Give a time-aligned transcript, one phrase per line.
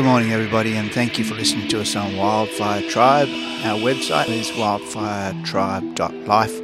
[0.00, 3.28] Good morning, everybody, and thank you for listening to us on Wildfire Tribe.
[3.66, 6.60] Our website is wildfiretribe.life,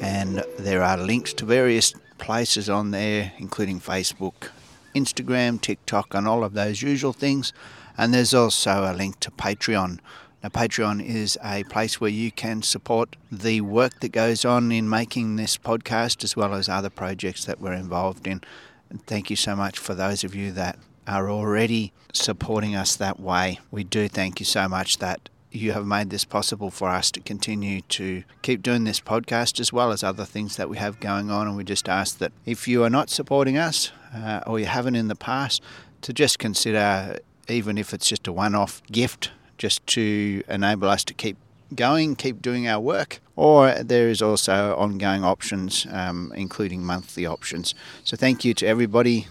[0.00, 4.50] and there are links to various places on there, including Facebook,
[4.94, 7.52] Instagram, TikTok, and all of those usual things.
[7.98, 9.98] And there's also a link to Patreon.
[10.44, 14.88] Now, Patreon is a place where you can support the work that goes on in
[14.88, 18.42] making this podcast as well as other projects that we're involved in.
[18.90, 23.20] And thank you so much for those of you that are already supporting us that
[23.20, 23.60] way.
[23.70, 27.20] We do thank you so much that you have made this possible for us to
[27.20, 31.30] continue to keep doing this podcast as well as other things that we have going
[31.30, 31.46] on.
[31.46, 34.96] And we just ask that if you are not supporting us uh, or you haven't
[34.96, 35.62] in the past,
[36.02, 37.18] to just consider,
[37.48, 41.36] even if it's just a one off gift, just to enable us to keep
[41.74, 43.20] going, keep doing our work.
[43.34, 47.74] Or there is also ongoing options, um, including monthly options.
[48.04, 49.26] So thank you to everybody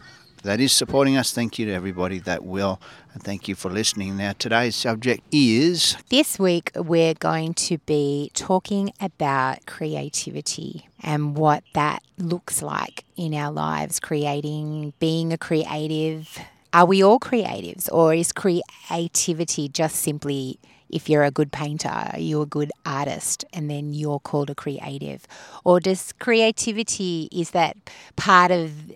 [0.45, 1.33] that is supporting us.
[1.33, 2.79] Thank you to everybody that will.
[3.13, 4.17] And thank you for listening.
[4.17, 5.97] Now, today's subject is.
[6.09, 13.33] This week, we're going to be talking about creativity and what that looks like in
[13.33, 16.37] our lives, creating, being a creative.
[16.73, 22.43] Are we all creatives, or is creativity just simply if you're a good painter, you're
[22.43, 25.25] a good artist, and then you're called a creative?
[25.63, 27.75] Or does creativity, is that
[28.15, 28.91] part of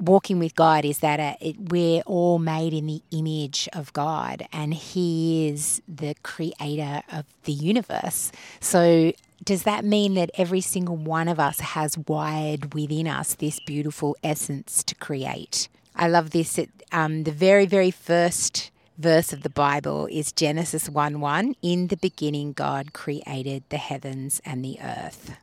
[0.00, 4.46] walking with God is that uh, it, we're all made in the image of God,
[4.52, 8.32] and He is the creator of the universe.
[8.60, 9.12] So,
[9.44, 14.16] does that mean that every single one of us has wired within us this beautiful
[14.22, 15.68] essence to create?
[15.94, 16.58] I love this.
[16.58, 21.56] It, um, the very, very first verse of the Bible is Genesis 1 1.
[21.62, 25.36] In the beginning, God created the heavens and the earth.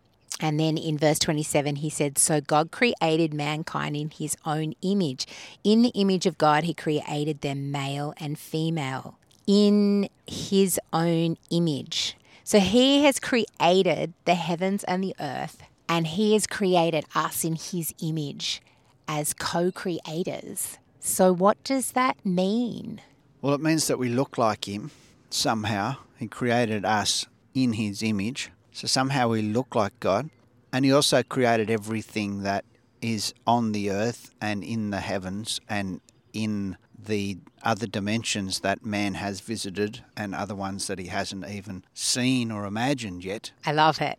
[0.43, 5.25] And then in verse 27, he said, So God created mankind in his own image.
[5.63, 9.17] In the image of God, he created them male and female.
[9.47, 12.17] In his own image.
[12.43, 17.55] So he has created the heavens and the earth, and he has created us in
[17.55, 18.61] his image
[19.07, 20.77] as co creators.
[20.99, 22.99] So, what does that mean?
[23.41, 24.91] Well, it means that we look like him
[25.29, 25.97] somehow.
[26.19, 28.51] He created us in his image.
[28.73, 30.29] So somehow we look like God.
[30.71, 32.65] And He also created everything that
[33.01, 36.01] is on the earth and in the heavens and
[36.31, 41.83] in the other dimensions that man has visited and other ones that he hasn't even
[41.93, 43.51] seen or imagined yet.
[43.65, 44.17] I love it.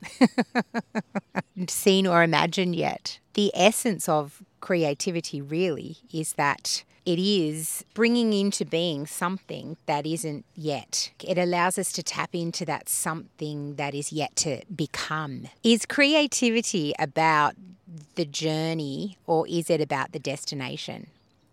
[1.70, 3.18] seen or imagined yet.
[3.34, 10.44] The essence of creativity really is that it is bringing into being something that isn't
[10.54, 11.10] yet.
[11.22, 15.48] It allows us to tap into that something that is yet to become.
[15.62, 17.54] Is creativity about
[18.14, 21.08] the journey or is it about the destination?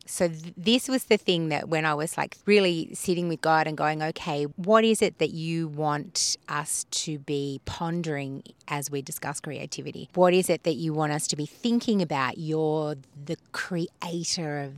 [0.05, 3.65] So, th- this was the thing that when I was like really sitting with God
[3.65, 9.01] and going, okay, what is it that you want us to be pondering as we
[9.01, 10.09] discuss creativity?
[10.13, 12.37] What is it that you want us to be thinking about?
[12.37, 12.95] You're
[13.25, 14.73] the creator of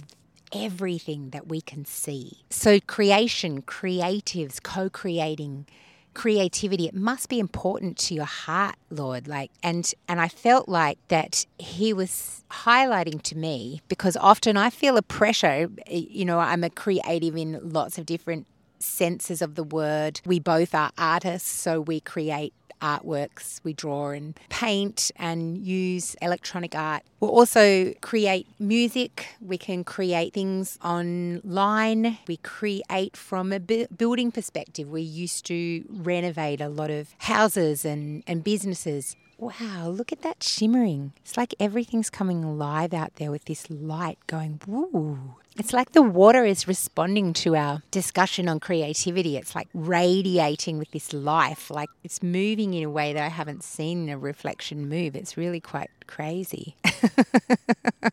[0.53, 2.43] everything that we can see.
[2.49, 5.65] So, creation, creatives, co creating,
[6.13, 10.97] creativity it must be important to your heart lord like and and i felt like
[11.07, 16.63] that he was highlighting to me because often i feel a pressure you know i'm
[16.63, 18.45] a creative in lots of different
[18.83, 23.61] senses of the word we both are artists so we create artworks.
[23.63, 27.03] We draw and paint and use electronic art.
[27.19, 29.27] We'll also create music.
[29.41, 32.17] We can create things online.
[32.27, 34.89] We create from a building perspective.
[34.89, 40.41] We used to renovate a lot of houses and, and businesses wow, look at that
[40.41, 41.11] shimmering.
[41.17, 45.35] It's like everything's coming alive out there with this light going, woo.
[45.55, 49.37] It's like the water is responding to our discussion on creativity.
[49.37, 53.63] It's like radiating with this life, like it's moving in a way that I haven't
[53.63, 55.15] seen a reflection move.
[55.15, 56.75] It's really quite crazy.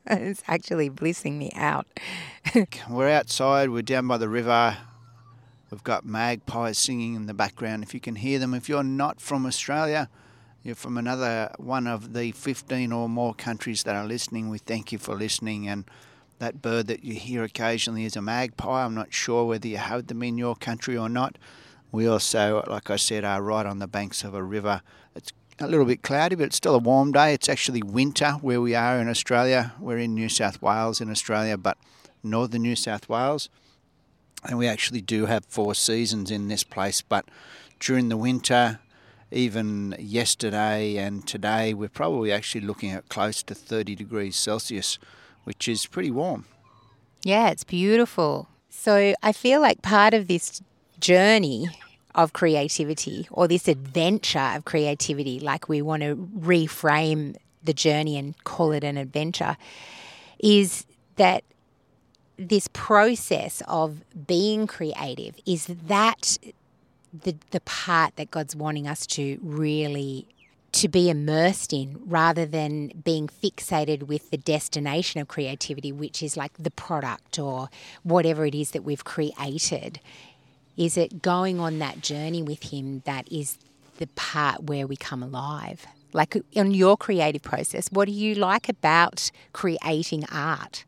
[0.06, 1.86] it's actually blissing me out.
[2.90, 4.76] we're outside, we're down by the river.
[5.70, 7.84] We've got magpies singing in the background.
[7.84, 10.10] If you can hear them, if you're not from Australia,
[10.62, 14.92] you're from another one of the 15 or more countries that are listening, we thank
[14.92, 15.86] you for listening and
[16.40, 18.84] that bird that you hear occasionally is a magpie.
[18.84, 21.36] I'm not sure whether you have them in your country or not.
[21.92, 24.80] We also, like I said, are right on the banks of a river.
[25.14, 27.34] It's a little bit cloudy, but it's still a warm day.
[27.34, 29.74] It's actually winter where we are in Australia.
[29.78, 31.76] We're in New South Wales in Australia, but
[32.22, 33.50] northern New South Wales.
[34.42, 37.26] And we actually do have four seasons in this place, but
[37.78, 38.78] during the winter,
[39.30, 44.98] even yesterday and today, we're probably actually looking at close to 30 degrees Celsius
[45.44, 46.46] which is pretty warm.
[47.22, 48.48] Yeah, it's beautiful.
[48.68, 50.62] So I feel like part of this
[51.00, 51.68] journey
[52.14, 58.42] of creativity or this adventure of creativity, like we want to reframe the journey and
[58.44, 59.56] call it an adventure,
[60.38, 61.44] is that
[62.38, 66.38] this process of being creative is that
[67.12, 70.26] the the part that God's wanting us to really
[70.72, 76.36] to be immersed in rather than being fixated with the destination of creativity which is
[76.36, 77.68] like the product or
[78.02, 80.00] whatever it is that we've created.
[80.76, 83.58] Is it going on that journey with him that is
[83.98, 85.86] the part where we come alive?
[86.12, 90.84] Like in your creative process what do you like about creating art?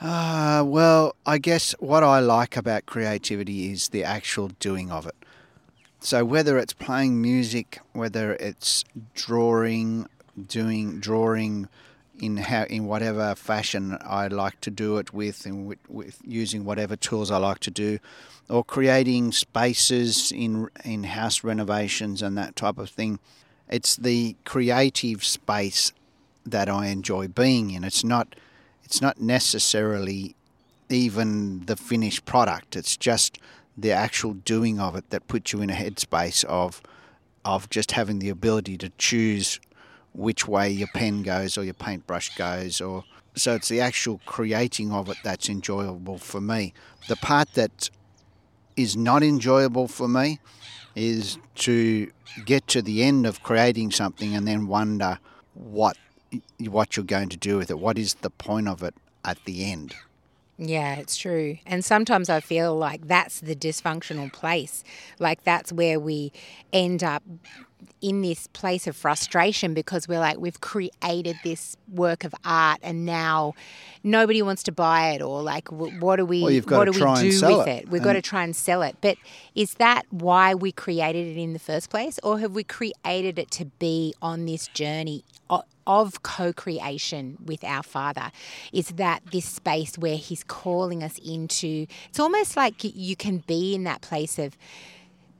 [0.00, 5.14] Uh, well, I guess what I like about creativity is the actual doing of it.
[6.04, 8.84] So whether it's playing music, whether it's
[9.14, 10.06] drawing,
[10.46, 11.70] doing drawing
[12.20, 16.66] in how in whatever fashion I like to do it with, and with, with using
[16.66, 18.00] whatever tools I like to do,
[18.50, 23.18] or creating spaces in in house renovations and that type of thing.
[23.70, 25.90] It's the creative space
[26.44, 27.82] that I enjoy being in.
[27.82, 28.36] It's not
[28.84, 30.36] it's not necessarily
[30.90, 32.76] even the finished product.
[32.76, 33.38] It's just
[33.76, 36.82] the actual doing of it that puts you in a headspace of
[37.44, 39.60] of just having the ability to choose
[40.14, 43.04] which way your pen goes or your paintbrush goes or
[43.36, 46.72] so it's the actual creating of it that's enjoyable for me.
[47.08, 47.90] The part that
[48.76, 50.38] is not enjoyable for me
[50.94, 52.10] is to
[52.44, 55.18] get to the end of creating something and then wonder
[55.54, 55.96] what
[56.58, 57.78] what you're going to do with it.
[57.78, 58.94] What is the point of it
[59.24, 59.94] at the end?
[60.56, 61.58] Yeah, it's true.
[61.66, 64.84] And sometimes I feel like that's the dysfunctional place.
[65.18, 66.32] Like that's where we
[66.72, 67.22] end up
[68.00, 73.04] in this place of frustration because we're like we've created this work of art and
[73.04, 73.54] now
[74.02, 77.46] nobody wants to buy it or like what do we well, what do we do
[77.46, 77.88] with it, it?
[77.88, 78.96] We've got to try and sell it.
[79.00, 79.16] But
[79.54, 83.50] is that why we created it in the first place or have we created it
[83.52, 85.24] to be on this journey
[85.86, 88.30] of co creation with our Father
[88.72, 91.86] is that this space where He's calling us into.
[92.08, 94.56] It's almost like you can be in that place of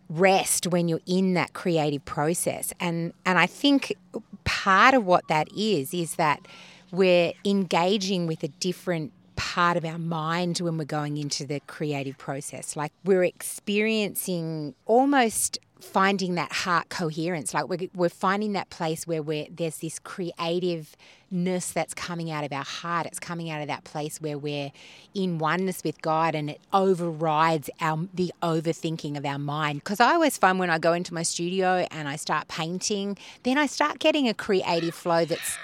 [0.08, 2.72] rest when you're in that creative process.
[2.80, 3.96] And, and I think
[4.44, 6.46] part of what that is, is that
[6.92, 12.16] we're engaging with a different part of our mind when we're going into the creative
[12.18, 12.76] process.
[12.76, 17.54] Like we're experiencing almost finding that heart coherence.
[17.54, 22.52] Like we're, we're finding that place where we're, there's this creativeness that's coming out of
[22.52, 23.06] our heart.
[23.06, 24.72] It's coming out of that place where we're
[25.14, 29.80] in oneness with God and it overrides our the overthinking of our mind.
[29.80, 33.58] Because I always find when I go into my studio and I start painting, then
[33.58, 35.58] I start getting a creative flow that's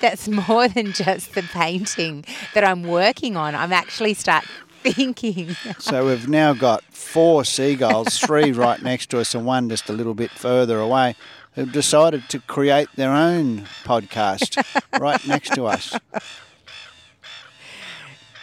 [0.00, 2.24] that's more than just the painting
[2.54, 3.54] that I'm working on.
[3.54, 4.44] I'm actually start
[4.92, 5.56] thinking.
[5.78, 9.92] so we've now got four seagulls, three right next to us and one just a
[9.92, 11.16] little bit further away,
[11.54, 14.62] who've decided to create their own podcast
[15.00, 15.98] right next to us.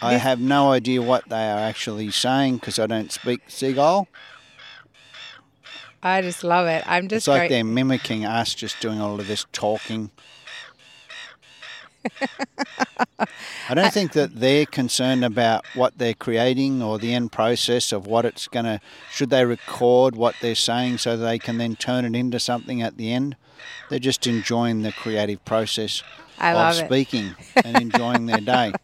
[0.02, 4.08] I have no idea what they are actually saying because I don't speak seagull.
[6.02, 6.84] I just love it.
[6.86, 10.10] I'm just it's like they're mimicking us, just doing all of this talking.
[13.68, 18.06] I don't think that they're concerned about what they're creating or the end process of
[18.06, 18.80] what it's going to.
[19.10, 22.96] Should they record what they're saying so they can then turn it into something at
[22.96, 23.36] the end?
[23.88, 26.02] They're just enjoying the creative process
[26.38, 27.34] of speaking
[27.64, 28.72] and enjoying their day.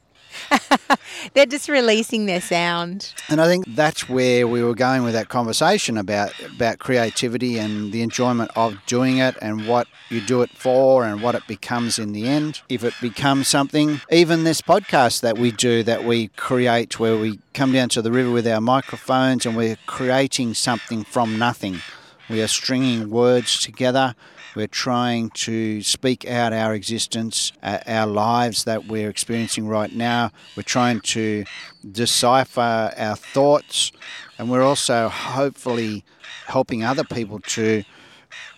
[1.34, 3.14] They're just releasing their sound.
[3.28, 7.92] And I think that's where we were going with that conversation about about creativity and
[7.92, 11.98] the enjoyment of doing it and what you do it for and what it becomes
[11.98, 12.62] in the end.
[12.68, 17.38] If it becomes something, even this podcast that we do that we create where we
[17.54, 21.80] come down to the river with our microphones and we're creating something from nothing.
[22.28, 24.14] We are stringing words together
[24.54, 30.30] we're trying to speak out our existence, uh, our lives that we're experiencing right now.
[30.56, 31.44] We're trying to
[31.90, 33.92] decipher our thoughts,
[34.38, 36.04] and we're also hopefully
[36.46, 37.84] helping other people to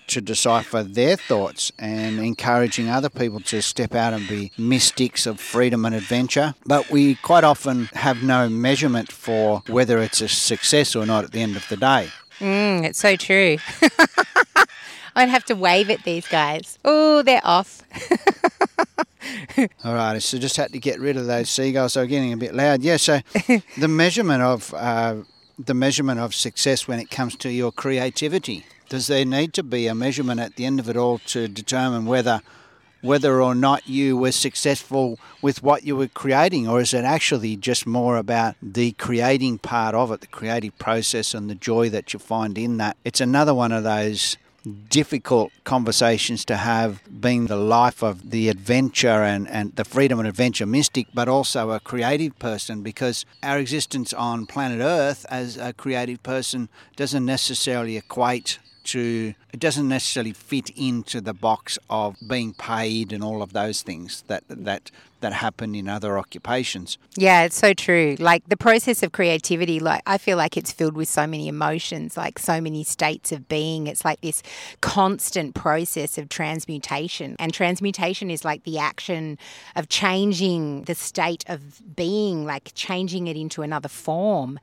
[0.08, 5.40] to decipher their thoughts and encouraging other people to step out and be mystics of
[5.40, 6.54] freedom and adventure.
[6.66, 11.32] But we quite often have no measurement for whether it's a success or not at
[11.32, 12.11] the end of the day.
[12.40, 13.58] Mm, it's so true.
[15.14, 16.78] I'd have to wave at these guys.
[16.85, 17.83] Oh, they're off.
[19.85, 21.95] All right, so just had to get rid of those seagulls.
[21.95, 22.83] They're getting a bit loud.
[22.83, 23.21] Yeah, so
[23.78, 25.16] the measurement of uh,
[25.59, 28.64] the measurement of success when it comes to your creativity.
[28.88, 32.04] Does there need to be a measurement at the end of it all to determine
[32.04, 32.42] whether
[33.02, 37.57] whether or not you were successful with what you were creating, or is it actually
[37.57, 42.12] just more about the creating part of it, the creative process, and the joy that
[42.12, 42.97] you find in that?
[43.04, 44.37] It's another one of those
[44.88, 50.28] difficult conversations to have being the life of the adventure and, and the freedom and
[50.28, 55.73] adventure mystic, but also a creative person because our existence on planet Earth as a
[55.73, 62.54] creative person doesn't necessarily equate to it doesn't necessarily fit into the box of being
[62.54, 64.90] paid and all of those things that that
[65.22, 66.98] that happen in other occupations.
[67.16, 68.16] Yeah, it's so true.
[68.18, 72.16] Like the process of creativity, like I feel like it's filled with so many emotions,
[72.16, 73.86] like so many states of being.
[73.86, 74.42] It's like this
[74.80, 77.36] constant process of transmutation.
[77.38, 79.38] And transmutation is like the action
[79.74, 84.60] of changing the state of being, like changing it into another form.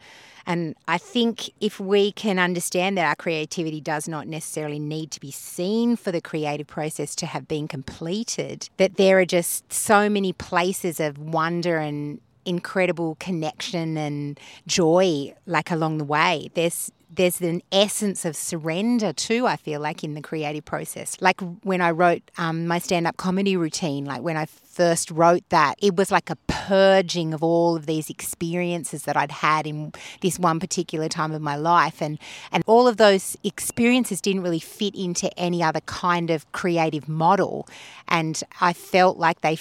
[0.50, 5.20] And I think if we can understand that our creativity does not necessarily need to
[5.20, 10.10] be seen for the creative process to have been completed, that there are just so
[10.10, 16.50] many places of wonder and incredible connection and joy like along the way.
[16.56, 21.18] There's there's an essence of surrender too i feel like in the creative process.
[21.20, 25.76] Like when i wrote um, my stand-up comedy routine like when i first wrote that
[25.82, 30.40] it was like a purging of all of these experiences that i'd had in this
[30.40, 32.02] one particular time of my life.
[32.02, 32.18] And
[32.54, 37.68] and all of those experiences didn't really fit into any other kind of creative model.
[38.08, 39.58] And i felt like they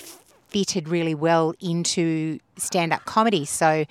[0.48, 3.44] fitted really well into stand up comedy.
[3.44, 3.84] So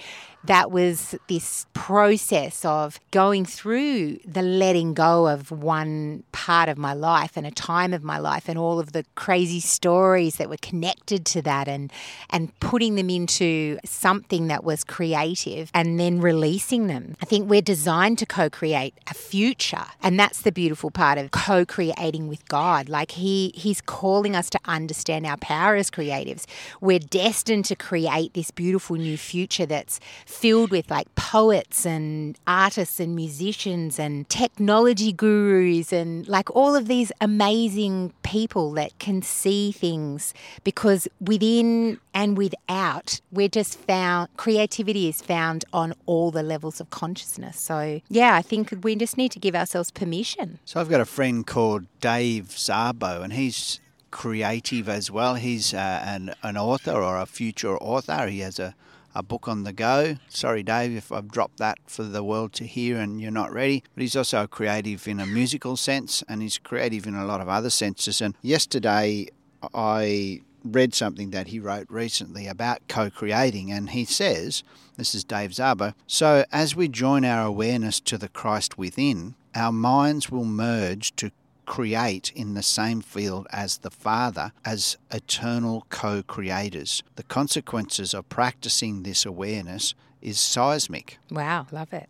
[0.48, 6.94] that was this process of going through the letting go of one part of my
[6.94, 10.58] life and a time of my life and all of the crazy stories that were
[10.62, 11.92] connected to that and
[12.30, 17.16] and putting them into something that was creative and then releasing them.
[17.22, 22.28] I think we're designed to co-create a future and that's the beautiful part of co-creating
[22.28, 22.88] with God.
[22.90, 26.46] Like he he's calling us to understand our power as creatives.
[26.80, 33.00] We're destined to create this beautiful new future that's filled with like poets and artists
[33.00, 39.72] and musicians and technology gurus and like all of these amazing people that can see
[39.72, 40.34] things
[40.66, 46.90] because within and without, we're just found creativity is found on all the levels of
[46.90, 47.60] consciousness.
[47.60, 50.58] So, yeah, I think we just need to give ourselves permission.
[50.66, 53.80] So, I've got a friend called Dave Szabo, and he's
[54.12, 55.36] creative as well.
[55.36, 58.28] He's uh, an, an author or a future author.
[58.28, 58.76] He has a
[59.16, 60.16] a book on the go.
[60.30, 63.84] Sorry, Dave, if I've dropped that for the world to hear and you're not ready.
[63.96, 67.50] But he's also creative in a musical sense and he's creative in a lot of
[67.50, 68.22] other senses.
[68.22, 69.30] And yesterday
[69.74, 74.64] I read something that he wrote recently about co creating, and he says,
[74.98, 75.94] This is Dave Szabo.
[76.06, 81.32] So, as we join our awareness to the Christ within, our minds will merge to
[81.68, 87.04] create in the same field as the Father as eternal co creators.
[87.16, 91.20] The consequences of practicing this awareness is seismic.
[91.30, 92.10] Wow, love it.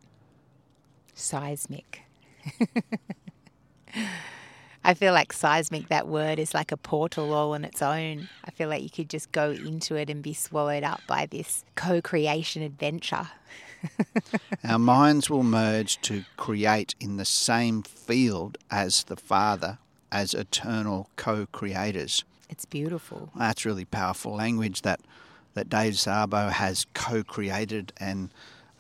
[1.14, 2.04] Seismic.
[4.84, 8.30] I feel like seismic, that word is like a portal all on its own.
[8.46, 11.66] I feel like you could just go into it and be swallowed up by this
[11.76, 13.28] co creation adventure.
[14.64, 19.78] Our minds will merge to create in the same field as the Father,
[20.12, 22.24] as eternal co creators.
[22.50, 23.30] It's beautiful.
[23.36, 25.02] That's really powerful language that,
[25.54, 28.30] that Dave Szabo has co created and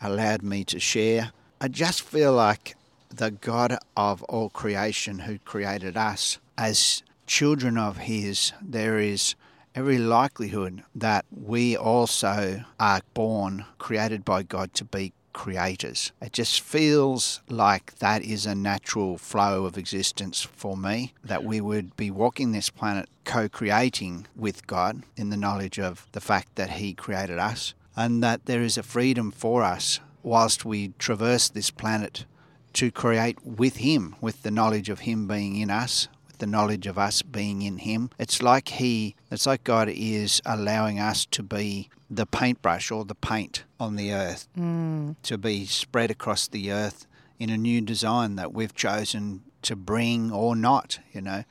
[0.02, 1.32] allowed me to share.
[1.60, 2.76] I just feel like
[3.10, 9.36] the God of all creation who created us as children of His, there is
[9.78, 16.12] every likelihood that we also are born, created by God to be creators.
[16.20, 21.62] It just feels like that is a natural flow of existence for me, that we
[21.62, 26.56] would be walking this planet co creating with God in the knowledge of the fact
[26.56, 31.50] that He created us, and that there is a freedom for us whilst we traverse
[31.50, 32.26] this planet
[32.74, 36.08] to create with Him, with the knowledge of Him being in us,
[36.40, 38.10] the knowledge of us being in Him.
[38.18, 43.16] It's like He, it's like God is allowing us to be the paintbrush or the
[43.16, 45.16] paint on the earth, mm.
[45.24, 47.06] to be spread across the earth
[47.40, 51.44] in a new design that we've chosen to bring or not, you know.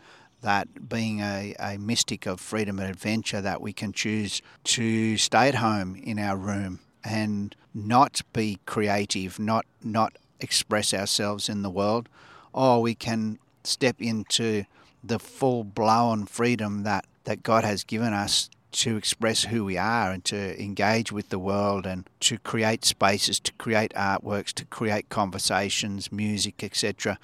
[0.43, 5.49] That being a, a mystic of freedom and adventure, that we can choose to stay
[5.49, 11.71] at home in our room and not be creative, not not express ourselves in the
[11.71, 12.09] world,
[12.53, 14.65] or we can step into
[15.03, 20.11] the full blown freedom that, that God has given us to express who we are
[20.11, 25.09] and to engage with the world and to create spaces, to create artworks, to create
[25.09, 27.19] conversations, music, etc.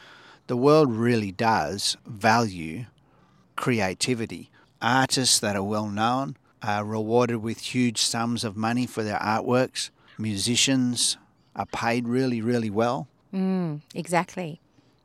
[0.46, 2.86] The world really does value
[3.56, 4.50] creativity.
[4.80, 9.90] artists that are well known are rewarded with huge sums of money for their artworks.
[10.18, 11.16] Musicians
[11.54, 13.08] are paid really, really well.
[13.32, 14.60] Mm, exactly.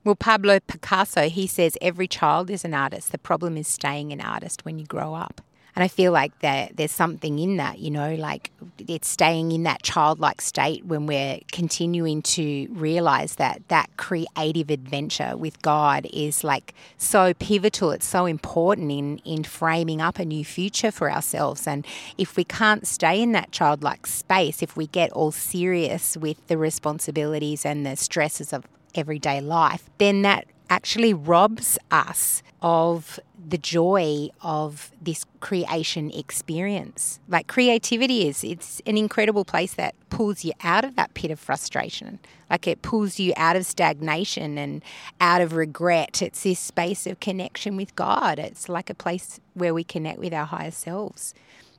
[0.08, 3.12] Well, Pablo Picasso, he says every child is an artist.
[3.12, 5.42] The problem is staying an artist when you grow up.
[5.76, 9.64] And I feel like there, there's something in that, you know, like it's staying in
[9.64, 16.42] that childlike state when we're continuing to realize that that creative adventure with God is
[16.42, 17.92] like so pivotal.
[17.92, 21.68] It's so important in, in framing up a new future for ourselves.
[21.68, 21.86] And
[22.18, 26.58] if we can't stay in that childlike space, if we get all serious with the
[26.58, 28.64] responsibilities and the stresses of
[28.96, 37.20] everyday life, then that actually robs us of the joy of this creation experience.
[37.30, 41.40] Like creativity is, it's an incredible place that pulls you out of that pit of
[41.40, 42.20] frustration.
[42.50, 44.84] Like it pulls you out of stagnation and
[45.22, 46.22] out of regret.
[46.22, 48.40] It's this space of connection with God.
[48.40, 51.34] It's like a place where we connect with our higher selves.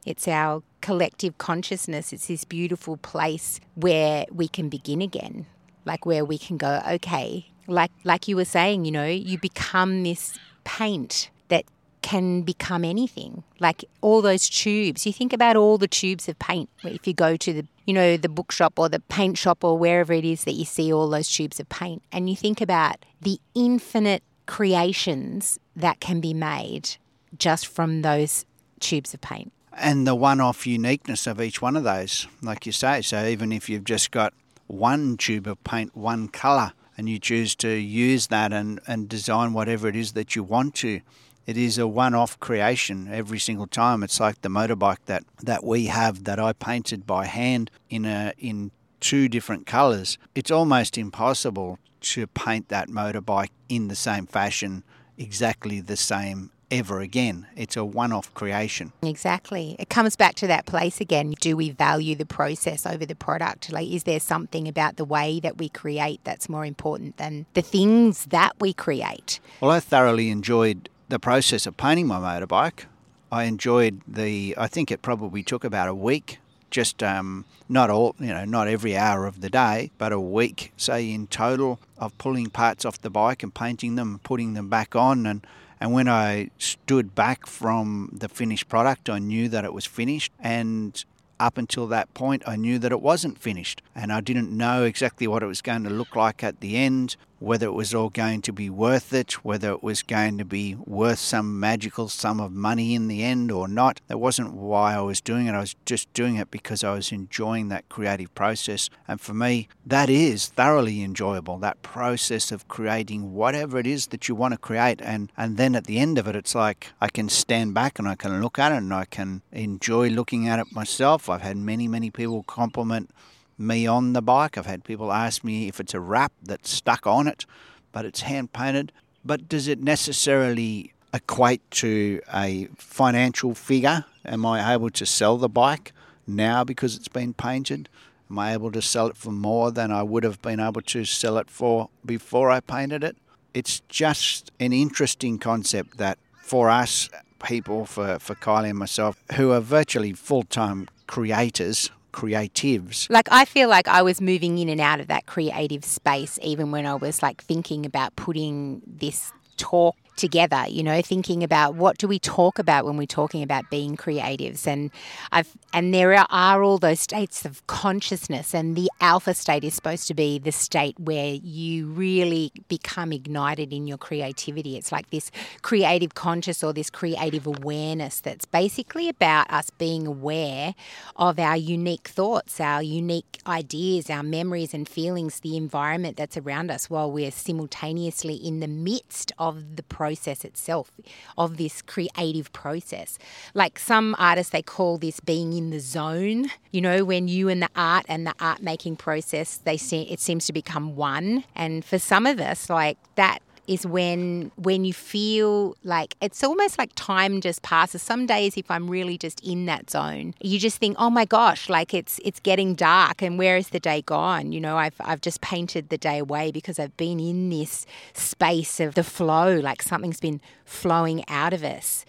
[0.06, 2.12] It's our collective consciousness.
[2.12, 5.44] It's this beautiful place where we can begin again,
[5.88, 10.04] like where we can go, okay, like like you were saying, you know, you become
[10.04, 11.64] this paint that
[12.02, 13.42] can become anything.
[13.58, 15.06] Like all those tubes.
[15.06, 16.68] You think about all the tubes of paint.
[16.84, 20.12] If you go to the you know the bookshop or the paint shop or wherever
[20.12, 23.40] it is that you see all those tubes of paint, and you think about the
[23.54, 26.96] infinite creations that can be made
[27.36, 28.44] just from those
[28.80, 29.52] tubes of paint.
[29.72, 33.00] And the one off uniqueness of each one of those, like you say.
[33.02, 34.32] So even if you've just got
[34.68, 39.52] one tube of paint, one colour, and you choose to use that and, and design
[39.52, 41.00] whatever it is that you want to.
[41.46, 44.02] It is a one off creation every single time.
[44.02, 48.34] It's like the motorbike that, that we have that I painted by hand in a
[48.38, 48.70] in
[49.00, 50.18] two different colours.
[50.34, 54.82] It's almost impossible to paint that motorbike in the same fashion,
[55.16, 57.46] exactly the same ever again.
[57.56, 58.92] It's a one off creation.
[59.02, 59.76] Exactly.
[59.78, 61.34] It comes back to that place again.
[61.40, 63.72] Do we value the process over the product?
[63.72, 67.62] Like, is there something about the way that we create that's more important than the
[67.62, 69.40] things that we create?
[69.60, 72.84] Well, I thoroughly enjoyed the process of painting my motorbike.
[73.30, 76.38] I enjoyed the, I think it probably took about a week
[76.70, 80.72] just um, not all, you know, not every hour of the day, but a week,
[80.76, 84.94] say in total, of pulling parts off the bike and painting them, putting them back
[84.94, 85.46] on, and
[85.80, 90.32] and when I stood back from the finished product, I knew that it was finished.
[90.40, 91.02] And
[91.40, 93.82] up until that point, I knew that it wasn't finished.
[93.94, 97.16] And I didn't know exactly what it was going to look like at the end
[97.38, 100.74] whether it was all going to be worth it, whether it was going to be
[100.74, 104.00] worth some magical sum of money in the end or not.
[104.08, 105.52] That wasn't why I was doing it.
[105.52, 108.90] I was just doing it because I was enjoying that creative process.
[109.06, 114.28] And for me, that is thoroughly enjoyable, that process of creating whatever it is that
[114.28, 115.00] you want to create.
[115.02, 118.08] And, and then at the end of it, it's like I can stand back and
[118.08, 121.28] I can look at it and I can enjoy looking at it myself.
[121.28, 123.10] I've had many, many people compliment
[123.58, 124.56] me on the bike.
[124.56, 127.44] I've had people ask me if it's a wrap that's stuck on it,
[127.92, 128.92] but it's hand painted.
[129.24, 134.04] But does it necessarily equate to a financial figure?
[134.24, 135.92] Am I able to sell the bike
[136.26, 137.88] now because it's been painted?
[138.30, 141.04] Am I able to sell it for more than I would have been able to
[141.04, 143.16] sell it for before I painted it?
[143.54, 147.08] It's just an interesting concept that for us
[147.42, 153.08] people, for, for Kylie and myself, who are virtually full time creators creatives.
[153.10, 156.70] Like I feel like I was moving in and out of that creative space even
[156.70, 161.96] when I was like thinking about putting this talk together, you know, thinking about what
[161.96, 164.66] do we talk about when we're talking about being creatives.
[164.66, 164.90] And
[165.32, 170.08] I've and there are all those states of consciousness and the alpha state is supposed
[170.08, 174.76] to be the state where you really become ignited in your creativity.
[174.76, 175.30] It's like this
[175.62, 180.74] creative conscious or this creative awareness that's basically about us being aware
[181.16, 186.70] of our unique thoughts, our unique ideas, our memories and feelings, the environment that's around
[186.70, 190.90] us while we're simultaneously in the midst of the process process itself,
[191.36, 193.18] of this creative process.
[193.52, 196.46] Like some artists, they call this being in the zone.
[196.70, 200.20] You know, when you and the art and the art making process, they see it
[200.20, 201.44] seems to become one.
[201.54, 206.78] And for some of us, like that is when when you feel like it's almost
[206.78, 208.02] like time just passes.
[208.02, 211.68] Some days if I'm really just in that zone, you just think, "Oh my gosh,
[211.68, 215.20] like it's it's getting dark and where is the day gone?" You know, I've I've
[215.20, 219.82] just painted the day away because I've been in this space of the flow, like
[219.82, 222.04] something's been flowing out of us.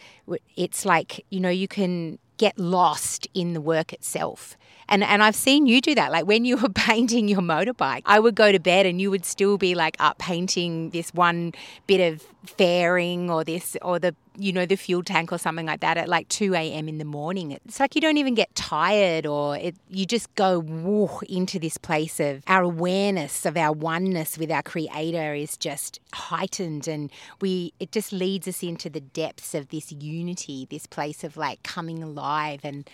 [0.56, 4.58] It's like, you know, you can get lost in the work itself.
[4.90, 6.12] And and I've seen you do that.
[6.12, 9.24] Like when you were painting your motorbike, I would go to bed and you would
[9.24, 11.54] still be like up painting this one
[11.88, 15.82] bit of fairing or this or the you know, the fuel tank or something like
[15.82, 16.88] that at like 2 a.m.
[16.88, 17.52] in the morning.
[17.52, 21.78] It's like you don't even get tired or it, you just go woo, into this
[21.78, 27.74] place of our awareness of our oneness with our creator is just heightened and we
[27.80, 32.02] it just leads us into the depths of this unity, this place of like coming
[32.02, 32.90] alive and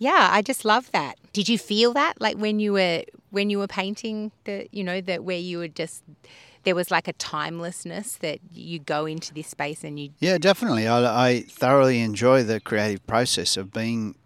[0.00, 1.18] yeah, I just love that.
[1.34, 5.00] Did you feel that like when you were when you were painting the you know
[5.02, 6.02] that where you were just
[6.64, 10.88] there was like a timelessness that you go into this space and you yeah definitely
[10.88, 14.16] I, I thoroughly enjoy the creative process of being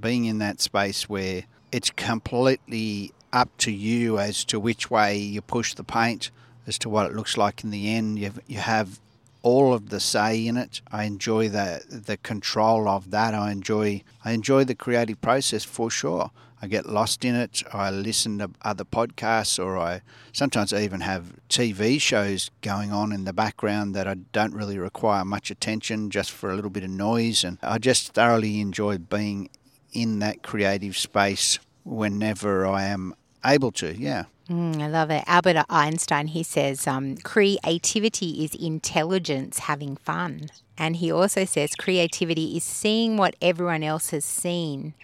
[0.00, 5.42] being in that space where it's completely up to you as to which way you
[5.42, 6.30] push the paint
[6.66, 9.00] as to what it looks like in the end you you have
[9.44, 11.68] all of the say in it I enjoy the
[12.08, 16.30] the control of that I enjoy I enjoy the creative process for sure
[16.64, 17.62] I get lost in it.
[17.74, 20.00] I listen to other podcasts, or I
[20.32, 25.26] sometimes even have TV shows going on in the background that I don't really require
[25.26, 27.44] much attention, just for a little bit of noise.
[27.44, 29.50] And I just thoroughly enjoy being
[29.92, 33.94] in that creative space whenever I am able to.
[33.94, 34.24] Yeah.
[34.48, 35.24] Mm, I love it.
[35.26, 40.48] Albert Einstein, he says, um, creativity is intelligence having fun.
[40.76, 44.94] And he also says creativity is seeing what everyone else has seen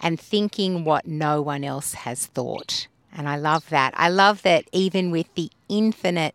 [0.00, 2.86] and thinking what no one else has thought.
[3.12, 3.92] And I love that.
[3.96, 6.34] I love that even with the infinite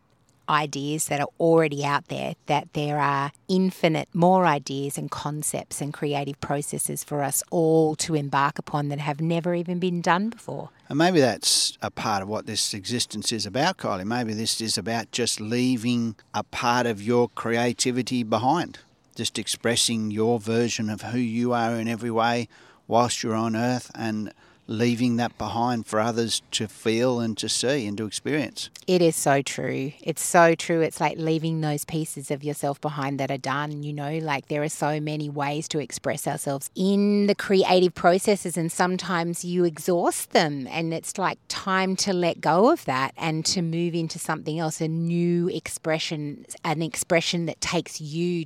[0.52, 5.94] ideas that are already out there, that there are infinite more ideas and concepts and
[5.94, 10.70] creative processes for us all to embark upon that have never even been done before.
[10.90, 14.06] And maybe that's a part of what this existence is about, Kylie.
[14.06, 18.80] Maybe this is about just leaving a part of your creativity behind,
[19.16, 22.50] just expressing your version of who you are in every way
[22.88, 24.34] whilst you're on earth and
[24.68, 28.70] leaving that behind for others to feel and to see and to experience.
[28.88, 29.94] It is so true.
[30.02, 30.82] It's so true.
[30.82, 34.64] It's like leaving those pieces of yourself behind that are done, you know, like there
[34.64, 40.32] are so many ways to express ourselves in the creative processes and sometimes you exhaust
[40.32, 44.60] them and it's like time to let go of that and to move into something
[44.60, 48.46] else, a new expression, an expression that takes you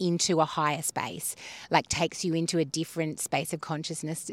[0.00, 1.36] into a higher space,
[1.70, 4.30] like takes you into a different space of consciousness,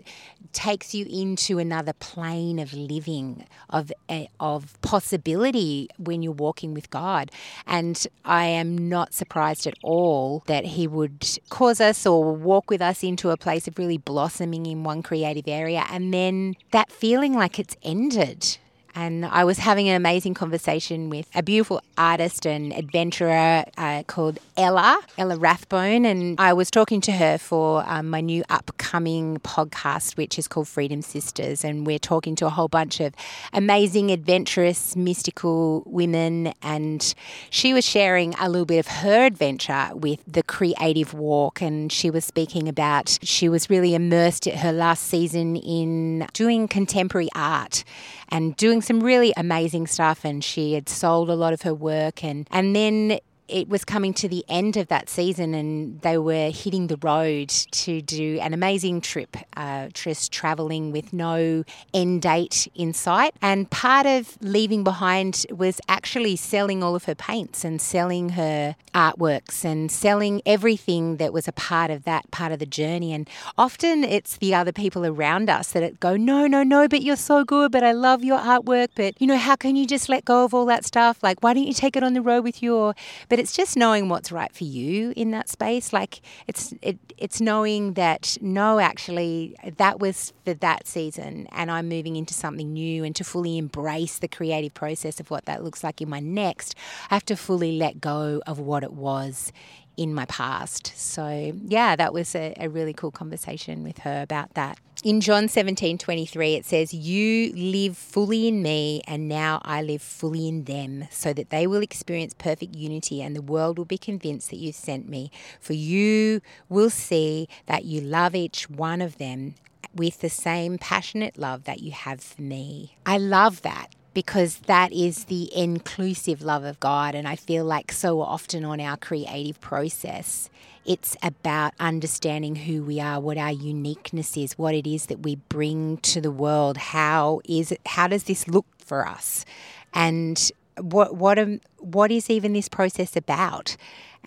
[0.54, 6.90] takes you into another plane of living, of eh, of possibility when you're walking with
[6.90, 7.32] God.
[7.66, 12.82] And I am not surprised at all that He would cause us or walk with
[12.82, 17.34] us into a place of really blossoming in one creative area, and then that feeling
[17.34, 18.58] like it's ended
[18.98, 24.40] and I was having an amazing conversation with a beautiful artist and adventurer uh, called
[24.58, 26.04] Ella, Ella Rathbone.
[26.04, 30.68] And I was talking to her for um, my new upcoming podcast, which is called
[30.68, 31.64] Freedom Sisters.
[31.64, 33.14] And we're talking to a whole bunch of
[33.54, 36.54] amazing, adventurous, mystical women.
[36.64, 37.14] And
[37.52, 41.62] she was sharing a little bit of her adventure with the creative walk.
[41.62, 46.68] And she was speaking about she was really immersed at her last season in doing
[46.68, 47.84] contemporary art
[48.30, 50.26] and doing some really amazing stuff.
[50.26, 52.24] And she had sold a lot of her work.
[52.24, 56.50] And, and then it was coming to the end of that season and they were
[56.50, 62.68] hitting the road to do an amazing trip, uh, just traveling with no end date
[62.76, 63.34] in sight.
[63.42, 68.76] And part of leaving behind was actually selling all of her paints and selling her
[68.94, 73.14] artworks and selling everything that was a part of that part of the journey.
[73.14, 77.16] And often it's the other people around us that go, no, no, no, but you're
[77.16, 80.26] so good, but I love your artwork, but you know, how can you just let
[80.26, 81.22] go of all that stuff?
[81.22, 82.76] Like, why don't you take it on the road with you?
[82.76, 82.96] Or,
[83.30, 85.94] but but it's just knowing what's right for you in that space.
[85.94, 91.88] Like it's it, it's knowing that no, actually, that was for that season, and I'm
[91.88, 95.84] moving into something new, and to fully embrace the creative process of what that looks
[95.84, 96.74] like in my next,
[97.12, 99.52] I have to fully let go of what it was
[99.98, 100.92] in my past.
[100.96, 104.80] So, yeah, that was a, a, really cool conversation with her about that.
[105.04, 110.02] In John 17 23, it says, You live fully in me, and now I live
[110.02, 114.00] fully in them, so that they will experience perfect unity, and the world will be
[114.00, 115.30] convinced that you sent me.
[115.62, 119.54] For you will see that you love each one of them
[119.94, 122.98] with the same passionate love that you have for me.
[123.06, 127.14] I love that because that is the inclusive love of God.
[127.14, 130.50] And I feel like so often on our creative process,
[130.88, 135.36] it's about understanding who we are, what our uniqueness is, what it is that we
[135.36, 136.78] bring to the world.
[136.78, 139.46] How is it, how does this look for us?
[139.94, 143.76] And what what am, what is even this process about?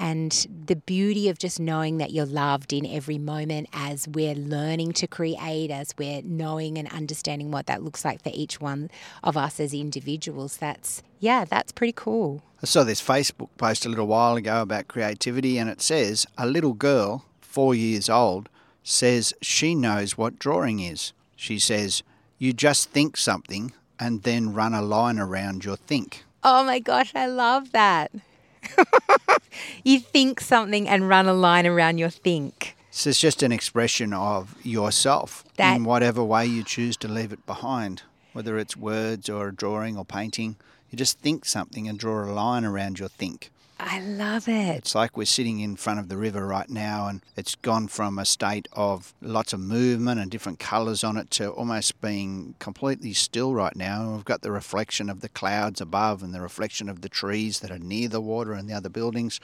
[0.01, 4.95] And the beauty of just knowing that you're loved in every moment as we're learning
[4.95, 8.91] to create, as we're knowing and understanding what that looks like for each one
[9.23, 10.57] of us as individuals.
[10.57, 12.43] That's, yeah, that's pretty cool.
[12.63, 16.47] I saw this Facebook post a little while ago about creativity, and it says a
[16.47, 18.49] little girl, four years old,
[18.83, 21.13] says she knows what drawing is.
[21.37, 22.03] She says,
[22.39, 26.25] You just think something and then run a line around your think.
[26.43, 28.11] Oh my gosh, I love that.
[29.85, 32.77] you think something and run a line around your think.
[32.91, 37.33] So it's just an expression of yourself that, in whatever way you choose to leave
[37.33, 40.57] it behind, whether it's words or a drawing or painting.
[40.91, 43.51] You just think something and draw a line around your think.
[43.83, 44.77] I love it.
[44.77, 48.19] It's like we're sitting in front of the river right now, and it's gone from
[48.19, 53.15] a state of lots of movement and different colours on it to almost being completely
[53.15, 54.03] still right now.
[54.03, 57.61] And we've got the reflection of the clouds above and the reflection of the trees
[57.61, 59.41] that are near the water and the other buildings.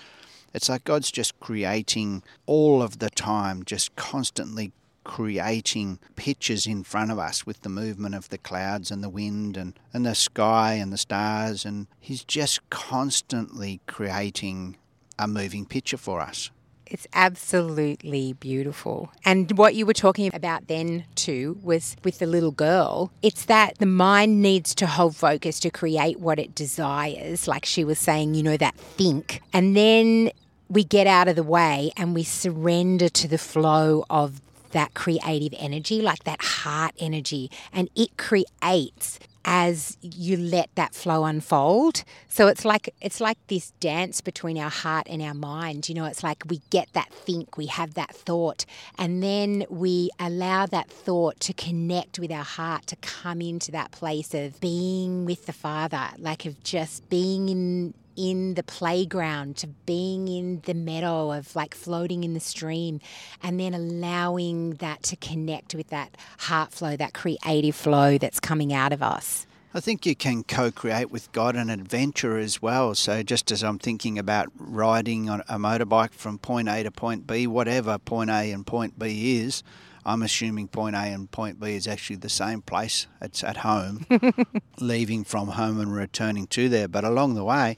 [0.53, 4.73] It's like God's just creating all of the time, just constantly
[5.07, 9.57] creating pictures in front of us with the movement of the clouds and the wind
[9.57, 11.65] and, and the sky and the stars.
[11.65, 14.77] And he's just constantly creating
[15.17, 16.51] a moving picture for us.
[16.87, 19.13] It's absolutely beautiful.
[19.25, 23.13] And what you were talking about then, too, was with the little girl.
[23.23, 27.85] It's that the mind needs to hold focus to create what it desires, like she
[27.85, 29.41] was saying, you know, that think.
[29.53, 30.31] And then
[30.69, 34.41] we get out of the way and we surrender to the flow of
[34.71, 41.25] that creative energy, like that heart energy, and it creates as you let that flow
[41.25, 42.03] unfold.
[42.29, 45.89] So it's like it's like this dance between our heart and our mind.
[45.89, 48.67] You know, it's like we get that think, we have that thought,
[48.99, 53.93] and then we allow that thought to connect with our heart to come into that
[53.93, 59.67] place of being with the Father, like of just being in in the playground to
[59.67, 63.01] being in the meadow of like floating in the stream
[63.43, 68.73] and then allowing that to connect with that heart flow that creative flow that's coming
[68.73, 72.95] out of us I think you can co create with God an adventure as well.
[72.95, 77.27] So, just as I'm thinking about riding on a motorbike from point A to point
[77.27, 79.63] B, whatever point A and point B is,
[80.07, 83.07] I'm assuming point A and point B is actually the same place.
[83.21, 84.07] It's at home,
[84.81, 86.89] leaving from home and returning to there.
[86.89, 87.77] But along the way,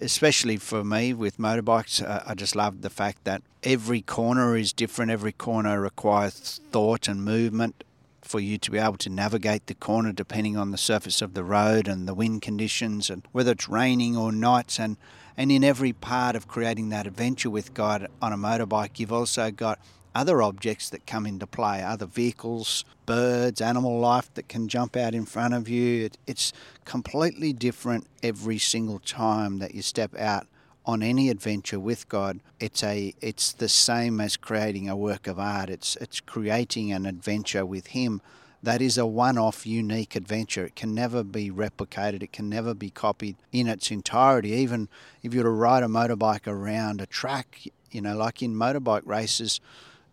[0.00, 4.72] especially for me with motorbikes, uh, I just love the fact that every corner is
[4.72, 5.10] different.
[5.10, 7.84] Every corner requires thought and movement
[8.22, 11.44] for you to be able to navigate the corner depending on the surface of the
[11.44, 14.78] road and the wind conditions and whether it's raining or not.
[14.78, 14.96] And,
[15.36, 19.50] and in every part of creating that adventure with God on a motorbike, you've also
[19.50, 19.80] got
[20.18, 25.14] other objects that come into play, other vehicles, birds, animal life that can jump out
[25.14, 26.10] in front of you.
[26.26, 26.52] it's
[26.84, 30.48] completely different every single time that you step out
[30.84, 32.40] on any adventure with God.
[32.58, 35.70] It's a it's the same as creating a work of art.
[35.70, 38.20] It's it's creating an adventure with him
[38.60, 40.64] that is a one-off unique adventure.
[40.64, 42.24] It can never be replicated.
[42.24, 44.50] It can never be copied in its entirety.
[44.50, 44.88] Even
[45.22, 49.06] if you were to ride a motorbike around a track, you know, like in motorbike
[49.06, 49.60] races,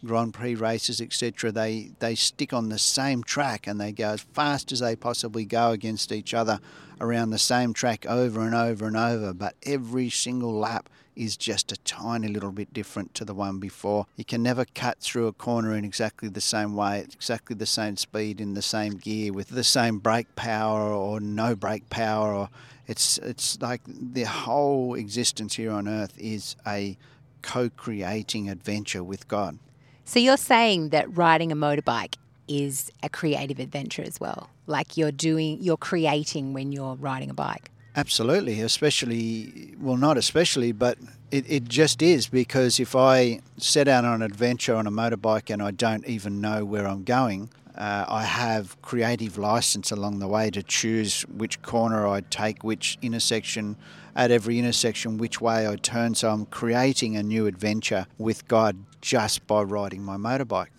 [0.03, 4.21] Grand Prix races, etc., they, they stick on the same track and they go as
[4.21, 6.59] fast as they possibly go against each other
[7.01, 9.33] around the same track over and over and over.
[9.33, 14.05] But every single lap is just a tiny little bit different to the one before.
[14.15, 17.65] You can never cut through a corner in exactly the same way, at exactly the
[17.65, 22.33] same speed, in the same gear, with the same brake power or no brake power.
[22.33, 22.49] Or
[22.87, 26.97] it's it's like the whole existence here on Earth is a
[27.41, 29.59] co-creating adventure with God.
[30.05, 32.15] So you're saying that riding a motorbike
[32.47, 34.49] is a creative adventure as well.
[34.67, 37.71] Like you're doing, you're creating when you're riding a bike.
[37.95, 40.99] Absolutely, especially, well, not especially, but
[41.31, 45.51] it, it just is because if I set out on an adventure on a motorbike
[45.51, 50.27] and I don't even know where I'm going, uh, I have creative license along the
[50.27, 53.75] way to choose which corner I take, which intersection,
[54.15, 56.15] at every intersection, which way I turn.
[56.15, 60.69] So I'm creating a new adventure with God just by riding my motorbike.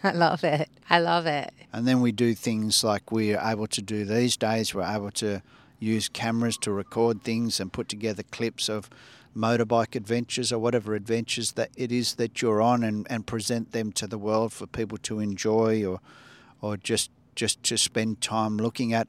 [0.04, 0.68] I love it.
[0.88, 1.52] I love it.
[1.72, 4.74] And then we do things like we're able to do these days.
[4.74, 5.42] We're able to
[5.80, 8.88] use cameras to record things and put together clips of
[9.36, 13.90] motorbike adventures or whatever adventures that it is that you're on and, and present them
[13.92, 16.00] to the world for people to enjoy or
[16.60, 19.08] or just just to spend time looking at.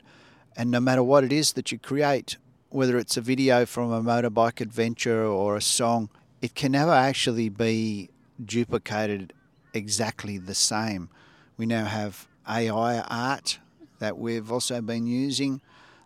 [0.57, 2.37] And no matter what it is that you create,
[2.75, 6.09] whether it's a video from a motorbike adventure or a song,
[6.41, 8.09] it can never actually be
[8.43, 9.31] duplicated
[9.73, 11.07] exactly the same.
[11.55, 13.59] We now have AI art
[13.99, 15.61] that we've also been using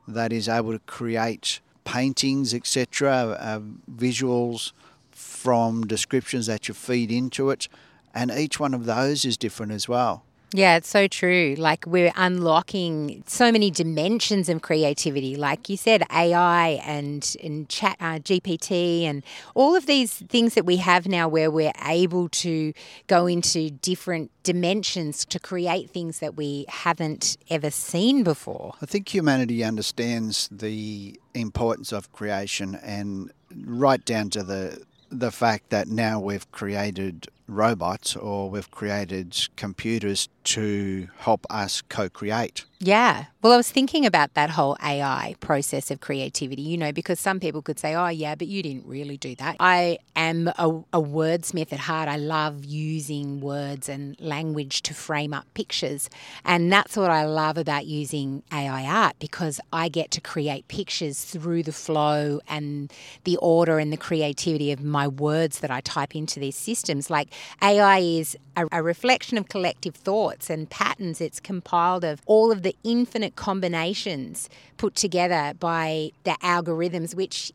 [0.08, 4.72] that is able to create paintings, etc., uh, visuals
[5.10, 7.68] from descriptions that you feed into it,
[8.14, 10.24] and each one of those is different as well.
[10.52, 11.56] Yeah, it's so true.
[11.58, 15.36] Like we're unlocking so many dimensions of creativity.
[15.36, 20.66] Like you said, AI and, and chat uh, GPT and all of these things that
[20.66, 22.74] we have now where we're able to
[23.08, 28.74] go into different dimensions to create things that we haven't ever seen before.
[28.82, 33.32] I think humanity understands the importance of creation and
[33.66, 40.30] right down to the the fact that now we've created robots or we've created computers
[40.44, 42.66] to help us co create.
[42.82, 43.26] Yeah.
[43.42, 47.42] Well, I was thinking about that whole AI process of creativity, you know, because some
[47.42, 49.58] people could say, oh, yeah, but you didn't really do that.
[49.60, 52.08] I am a, a wordsmith at heart.
[52.08, 56.10] I love using words and language to frame up pictures.
[56.46, 61.26] And that's what I love about using AI art because I get to create pictures
[61.26, 62.94] through the flow and
[63.26, 67.10] the order and the creativity of my words that I type into these systems.
[67.10, 67.28] Like
[67.62, 71.22] AI is a, a reflection of collective thoughts and patterns.
[71.22, 77.52] It's compiled of all of the infinite combinations put together by the algorithms, which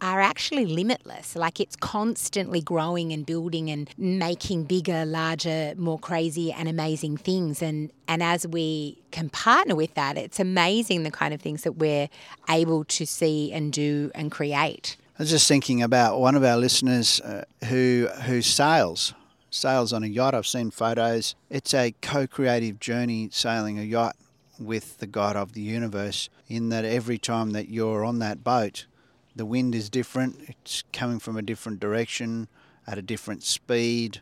[0.00, 1.36] are actually limitless.
[1.36, 7.62] Like it's constantly growing and building and making bigger, larger, more crazy and amazing things.
[7.62, 11.72] And and as we can partner with that, it's amazing the kind of things that
[11.72, 12.08] we're
[12.48, 14.96] able to see and do and create.
[15.18, 19.14] I was just thinking about one of our listeners uh, who who sails
[19.50, 20.34] sails on a yacht.
[20.34, 21.34] I've seen photos.
[21.50, 24.16] It's a co-creative journey sailing a yacht
[24.58, 28.86] with the God of the universe in that every time that you're on that boat,
[29.36, 30.40] the wind is different.
[30.48, 32.48] It's coming from a different direction
[32.86, 34.20] at a different speed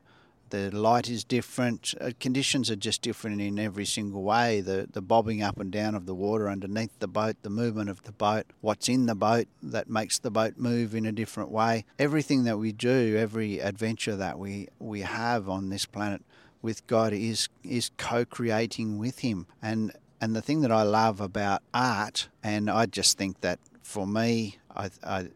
[0.51, 1.95] the light is different.
[2.01, 4.61] Uh, conditions are just different in every single way.
[4.61, 8.03] The the bobbing up and down of the water underneath the boat, the movement of
[8.05, 11.85] the boat, what's in the boat that makes the boat move in a different way.
[11.99, 16.23] Everything that we do, every adventure that we we have on this planet
[16.63, 19.47] with God is is co-creating with Him.
[19.63, 24.07] And and the thing that I love about art, and I just think that for
[24.07, 25.29] me, I, I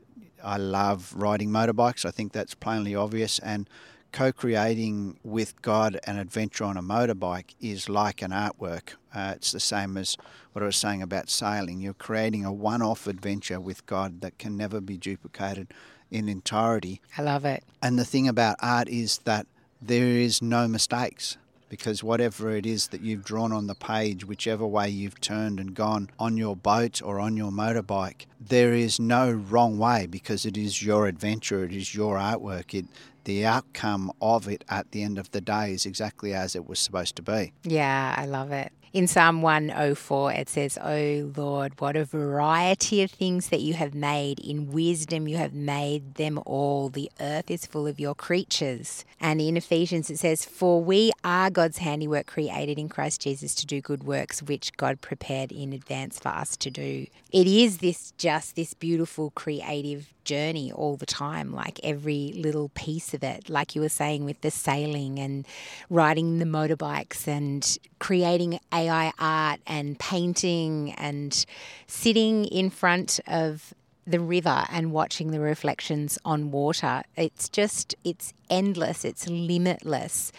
[0.42, 2.04] I love riding motorbikes.
[2.04, 3.68] I think that's plainly obvious and
[4.12, 8.94] co creating with God an adventure on a motorbike is like an artwork.
[9.14, 10.16] Uh, it's the same as
[10.52, 11.80] what I was saying about sailing.
[11.80, 15.72] You're creating a one off adventure with God that can never be duplicated
[16.10, 17.00] in entirety.
[17.16, 17.64] I love it.
[17.82, 19.46] And the thing about art is that
[19.80, 21.36] there is no mistakes
[21.70, 25.72] because whatever it is that you've drawn on the page, whichever way you've turned and
[25.72, 30.56] gone on your boat or on your motorbike, there is no wrong way because it
[30.56, 32.74] is your adventure, it is your artwork.
[32.74, 32.86] It
[33.24, 36.78] the outcome of it at the end of the day is exactly as it was
[36.78, 37.52] supposed to be.
[37.64, 38.72] Yeah, I love it.
[38.92, 43.94] In Psalm 104, it says, O Lord, what a variety of things that you have
[43.94, 44.40] made.
[44.40, 46.88] In wisdom you have made them all.
[46.88, 49.04] The earth is full of your creatures.
[49.20, 53.66] And in Ephesians, it says, For we are God's handiwork created in Christ Jesus to
[53.66, 57.06] do good works, which God prepared in advance for us to do.
[57.30, 63.12] It is this just this beautiful creative journey all the time, like every little piece
[63.14, 65.44] of it, like you were saying with the sailing and
[65.88, 71.44] riding the motorbikes and creating AI art and painting and
[71.88, 73.74] sitting in front of
[74.06, 77.02] the river and watching the reflections on water.
[77.16, 80.30] It's just, it's endless, it's limitless.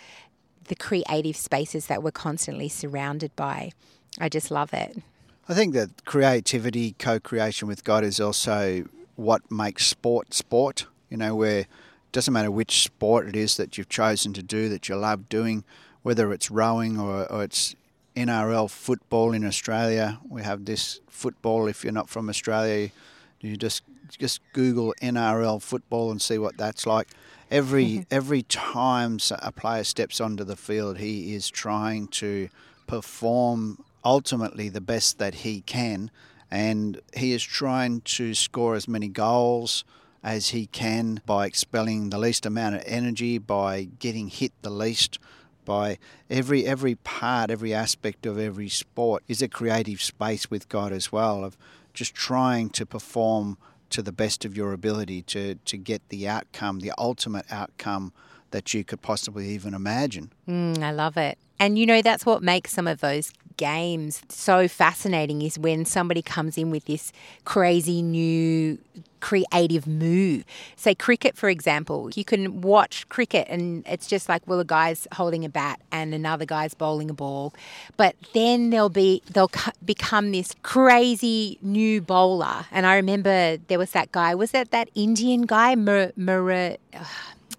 [0.69, 3.71] The creative spaces that we're constantly surrounded by.
[4.19, 5.03] I just love it.
[5.49, 8.85] I think that creativity, co creation with God is also
[9.21, 10.87] what makes sport sport.
[11.09, 11.67] You know, where it
[12.11, 15.63] doesn't matter which sport it is that you've chosen to do that you love doing,
[16.03, 17.75] whether it's rowing or, or it's
[18.15, 20.19] NRL football in Australia.
[20.27, 21.67] We have this football.
[21.67, 22.91] If you're not from Australia,
[23.39, 23.83] you just
[24.17, 27.07] just Google NRL football and see what that's like.
[27.49, 28.01] Every mm-hmm.
[28.11, 32.49] every time a player steps onto the field, he is trying to
[32.87, 36.11] perform ultimately the best that he can
[36.51, 39.85] and he is trying to score as many goals
[40.23, 45.17] as he can by expelling the least amount of energy, by getting hit the least,
[45.65, 45.97] by
[46.29, 51.11] every every part, every aspect of every sport is a creative space with God as
[51.11, 51.57] well of
[51.93, 53.57] just trying to perform
[53.89, 58.13] to the best of your ability to, to get the outcome, the ultimate outcome
[58.51, 60.31] that you could possibly even imagine.
[60.47, 61.37] Mm, I love it.
[61.59, 66.21] And you know, that's what makes some of those games so fascinating is when somebody
[66.21, 67.11] comes in with this
[67.45, 68.79] crazy new
[69.19, 70.43] creative move.
[70.75, 75.07] Say cricket, for example, you can watch cricket and it's just like, well, a guy's
[75.13, 77.53] holding a bat and another guy's bowling a ball,
[77.97, 79.51] but then they'll be they'll
[79.85, 82.65] become this crazy new bowler.
[82.71, 86.77] And I remember there was that guy, was that that Indian guy, Mur, Mur,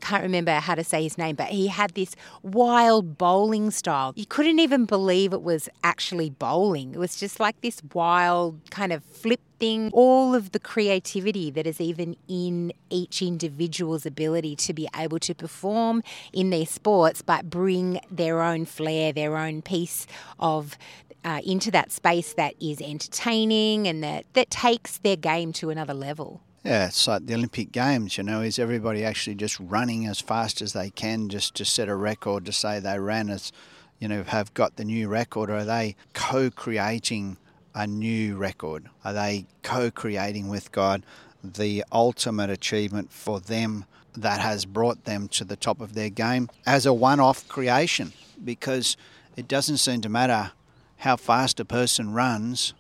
[0.03, 4.13] can't remember how to say his name, but he had this wild bowling style.
[4.17, 6.93] You couldn't even believe it was actually bowling.
[6.93, 9.91] It was just like this wild kind of flip thing.
[9.93, 15.35] All of the creativity that is even in each individual's ability to be able to
[15.35, 20.07] perform in their sports, but bring their own flair, their own piece
[20.41, 20.77] of
[21.25, 25.95] uh, into that space that is entertaining and that, that takes their game to another
[25.95, 26.41] level.
[26.65, 30.63] Yeah, it's like the Olympic Games, you know, is everybody actually just running as fast
[30.63, 33.51] as they can just to set a record to say they ran as,
[33.99, 37.37] you know, have got the new record, or are they co creating
[37.75, 38.89] a new record?
[39.05, 41.05] Are they co creating with God
[41.43, 43.85] the ultimate achievement for them
[44.17, 48.13] that has brought them to the top of their game as a one off creation?
[48.45, 48.97] Because
[49.37, 50.53] it doesn't seem to matter
[50.99, 52.73] how fast a person runs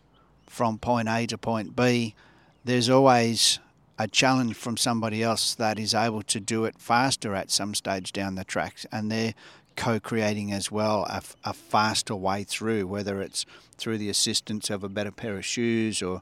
[0.46, 2.14] from point A to point B,
[2.64, 3.58] there's always
[4.02, 8.12] a challenge from somebody else that is able to do it faster at some stage
[8.12, 9.34] down the track, and they're
[9.76, 13.46] co-creating as well a, a faster way through, whether it's
[13.78, 16.20] through the assistance of a better pair of shoes or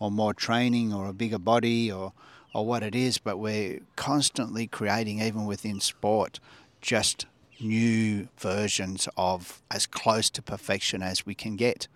[0.00, 2.12] or more training or a bigger body or
[2.52, 6.40] or what it is, but we're constantly creating, even within sport,
[6.80, 7.26] just
[7.60, 11.86] new versions of as close to perfection as we can get.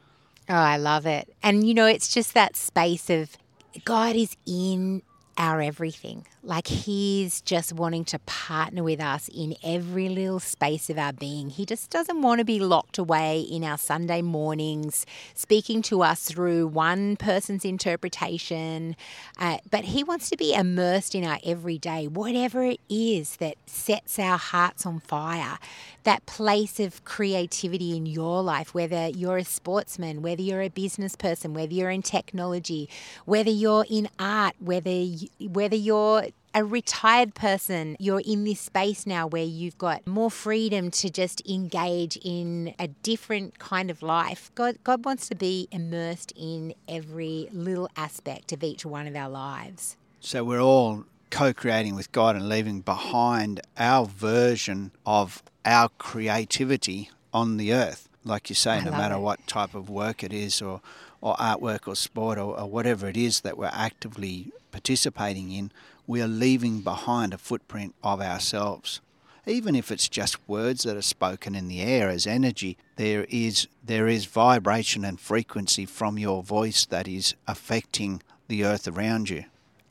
[0.49, 1.35] Oh, I love it.
[1.43, 3.37] And you know, it's just that space of
[3.85, 5.03] God is in
[5.37, 6.26] our everything.
[6.47, 11.49] Like he's just wanting to partner with us in every little space of our being.
[11.49, 16.25] He just doesn't want to be locked away in our Sunday mornings, speaking to us
[16.25, 18.95] through one person's interpretation.
[19.39, 24.19] Uh, but he wants to be immersed in our everyday, whatever it is that sets
[24.19, 25.59] our hearts on fire.
[26.03, 31.17] That place of creativity in your life, whether you're a sportsman, whether you're a business
[31.17, 32.91] person, whether you're in technology,
[33.25, 39.07] whether you're in art, whether you, whether you're a retired person, you're in this space
[39.07, 44.53] now where you've got more freedom to just engage in a different kind of life.
[44.55, 49.29] God, God wants to be immersed in every little aspect of each one of our
[49.29, 49.97] lives.
[50.21, 57.11] So we're all co creating with God and leaving behind our version of our creativity
[57.33, 58.09] on the earth.
[58.25, 59.21] Like you say, I no matter it.
[59.21, 60.81] what type of work it is, or,
[61.21, 65.71] or artwork, or sport, or, or whatever it is that we're actively participating in,
[66.07, 69.01] we are leaving behind a footprint of ourselves.
[69.47, 73.69] Even if it's just words that are spoken in the air as energy, there is
[73.85, 79.45] there is vibration and frequency from your voice that is affecting the earth around you.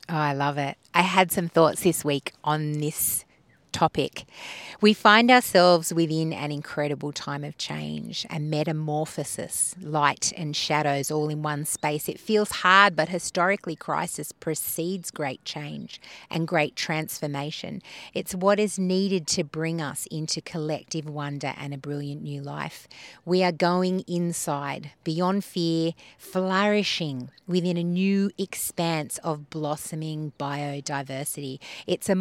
[0.08, 0.76] Oh, I love it.
[0.92, 3.24] I had some thoughts this week on this
[3.74, 4.24] topic.
[4.80, 11.28] We find ourselves within an incredible time of change and metamorphosis, light and shadows all
[11.28, 12.08] in one space.
[12.08, 16.00] It feels hard, but historically, crisis precedes great change
[16.30, 17.82] and great transformation.
[18.14, 22.86] It's what is needed to bring us into collective wonder and a brilliant new life.
[23.24, 31.58] We are going inside, beyond fear, flourishing within a new expanse of blossoming biodiversity.
[31.86, 32.14] It's a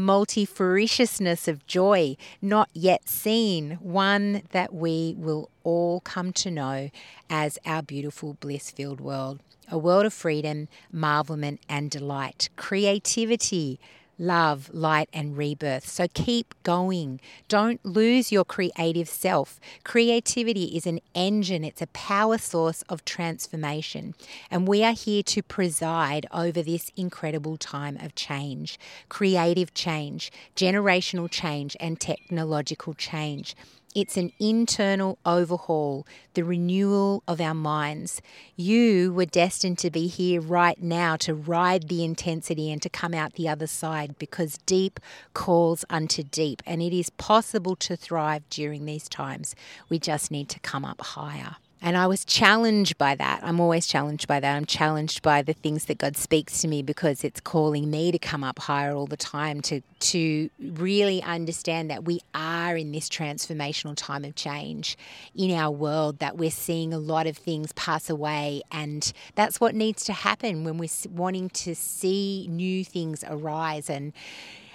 [1.47, 6.89] of joy not yet seen, one that we will all come to know
[7.29, 9.41] as our beautiful, bliss filled world.
[9.69, 13.79] A world of freedom, marvelment, and delight, creativity,
[14.17, 15.87] love, light, and rebirth.
[15.87, 17.19] So keep going.
[17.47, 19.59] Don't lose your creative self.
[19.83, 24.15] Creativity is an engine, it's a power source of transformation.
[24.49, 31.29] And we are here to preside over this incredible time of change creative change, generational
[31.29, 33.55] change, and technological change.
[33.95, 38.21] It's an internal overhaul, the renewal of our minds.
[38.55, 43.13] You were destined to be here right now to ride the intensity and to come
[43.13, 44.99] out the other side because deep
[45.33, 46.63] calls unto deep.
[46.65, 49.55] And it is possible to thrive during these times.
[49.89, 51.57] We just need to come up higher.
[51.85, 53.41] And I was challenged by that.
[53.43, 54.55] I'm always challenged by that.
[54.55, 58.17] I'm challenged by the things that God speaks to me because it's calling me to
[58.17, 63.09] come up higher all the time to to really understand that we are in this
[63.09, 64.97] transformational time of change
[65.35, 69.75] in our world that we're seeing a lot of things pass away and that's what
[69.75, 74.11] needs to happen when we're wanting to see new things arise and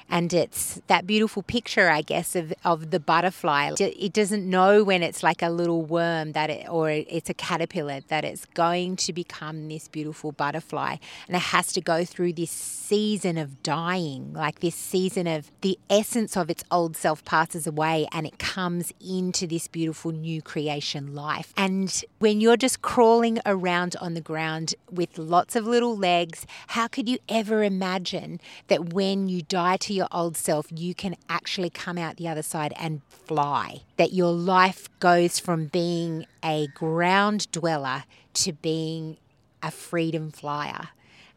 [0.08, 3.72] And it's that beautiful picture, I guess, of, of the butterfly.
[3.78, 8.00] It doesn't know when it's like a little worm that it, or it's a caterpillar
[8.08, 10.96] that it's going to become this beautiful butterfly.
[11.26, 15.78] And it has to go through this season of dying, like this season of the
[15.90, 21.14] essence of its old self passes away and it comes into this beautiful new creation
[21.14, 21.52] life.
[21.56, 26.88] And when you're just crawling around on the ground with lots of little legs, how
[26.88, 31.70] could you ever imagine that when you die to your old self, you can actually
[31.70, 33.82] come out the other side and fly?
[33.98, 39.18] That your life goes from being a ground dweller to being
[39.62, 40.88] a freedom flyer.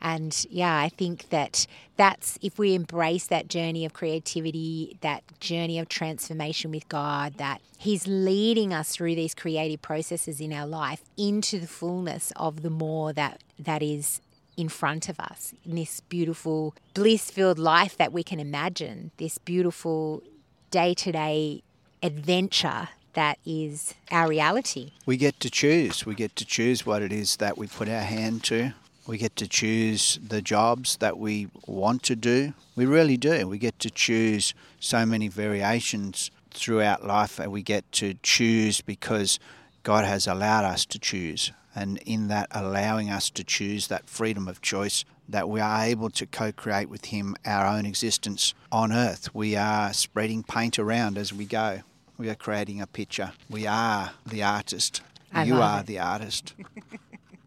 [0.02, 5.78] And yeah, I think that that's if we embrace that journey of creativity, that journey
[5.78, 11.04] of transformation with God, that He's leading us through these creative processes in our life
[11.18, 14.22] into the fullness of the more that that is
[14.62, 19.40] in front of us in this beautiful bliss filled life that we can imagine, this
[19.40, 20.22] beautiful
[20.70, 21.64] day to day
[22.04, 24.92] adventure that is our reality.
[25.06, 26.06] We get to choose.
[26.06, 28.74] We get to choose what it is that we put our hand to.
[29.08, 32.54] We get to choose the jobs that we want to do.
[32.76, 33.48] We really do.
[33.48, 39.40] We get to choose so many variations throughout life, and we get to choose because
[39.84, 41.52] God has allowed us to choose.
[41.74, 46.10] And in that allowing us to choose, that freedom of choice, that we are able
[46.12, 49.34] to co create with Him our own existence on earth.
[49.34, 51.82] We are spreading paint around as we go.
[52.18, 53.32] We are creating a picture.
[53.50, 55.02] We are the artist.
[55.34, 55.88] I you are it.
[55.88, 56.54] the artist.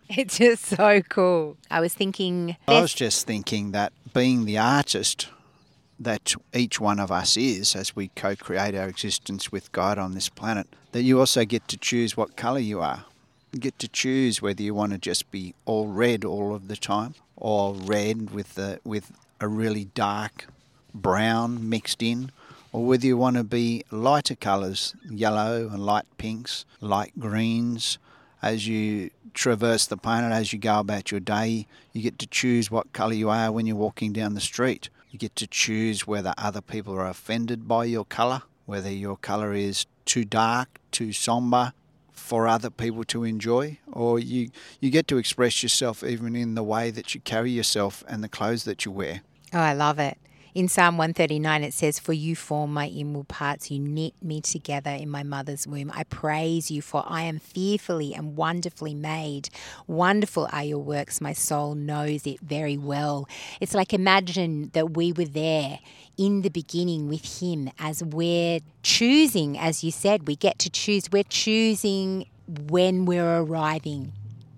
[0.08, 1.56] It's just so cool.
[1.70, 5.28] I was thinking, I was just thinking that being the artist
[5.98, 10.12] that each one of us is as we co create our existence with God on
[10.12, 13.06] this planet, that you also get to choose what colour you are.
[13.58, 17.14] Get to choose whether you want to just be all red all of the time
[17.36, 20.46] or red with, the, with a really dark
[20.92, 22.32] brown mixed in,
[22.72, 27.98] or whether you want to be lighter colours, yellow and light pinks, light greens.
[28.42, 32.72] As you traverse the planet, as you go about your day, you get to choose
[32.72, 34.88] what colour you are when you're walking down the street.
[35.10, 39.54] You get to choose whether other people are offended by your colour, whether your colour
[39.54, 41.72] is too dark, too sombre
[42.24, 44.48] for other people to enjoy, or you,
[44.80, 48.30] you get to express yourself even in the way that you carry yourself and the
[48.30, 49.20] clothes that you wear.
[49.52, 50.16] Oh, I love it.
[50.54, 54.92] In Psalm 139, it says, For you form my inward parts, you knit me together
[54.92, 55.90] in my mother's womb.
[55.92, 59.48] I praise you, for I am fearfully and wonderfully made.
[59.88, 63.28] Wonderful are your works, my soul knows it very well.
[63.60, 65.80] It's like imagine that we were there
[66.16, 71.10] in the beginning with Him as we're choosing, as you said, we get to choose.
[71.10, 74.12] We're choosing when we're arriving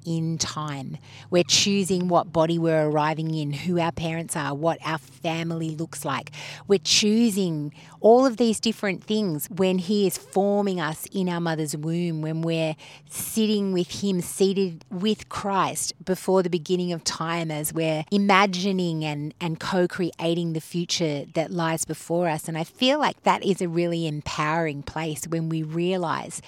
[0.07, 0.96] in time.
[1.30, 6.04] We're choosing what body we're arriving in, who our parents are, what our family looks
[6.04, 6.30] like.
[6.68, 7.74] We're choosing
[8.07, 12.40] all of these different things when He is forming us in our mother's womb, when
[12.40, 12.76] we're
[13.11, 19.34] sitting with Him, seated with Christ before the beginning of time, as we're imagining and,
[19.40, 22.46] and co creating the future that lies before us.
[22.46, 26.40] And I feel like that is a really empowering place when we realize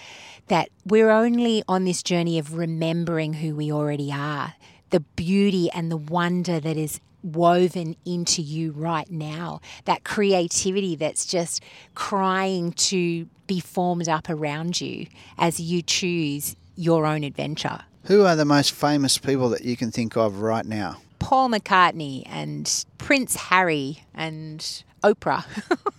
[0.46, 4.54] that we're only on this journey of remembering who we already are,
[4.90, 7.00] the beauty and the wonder that is
[7.33, 11.62] woven into you right now, that creativity that's just
[11.95, 15.07] crying to be formed up around you
[15.39, 17.81] as you choose your own adventure.
[18.05, 20.99] Who are the most famous people that you can think of right now?
[21.18, 24.61] Paul McCartney and Prince Harry and
[25.03, 25.45] Oprah.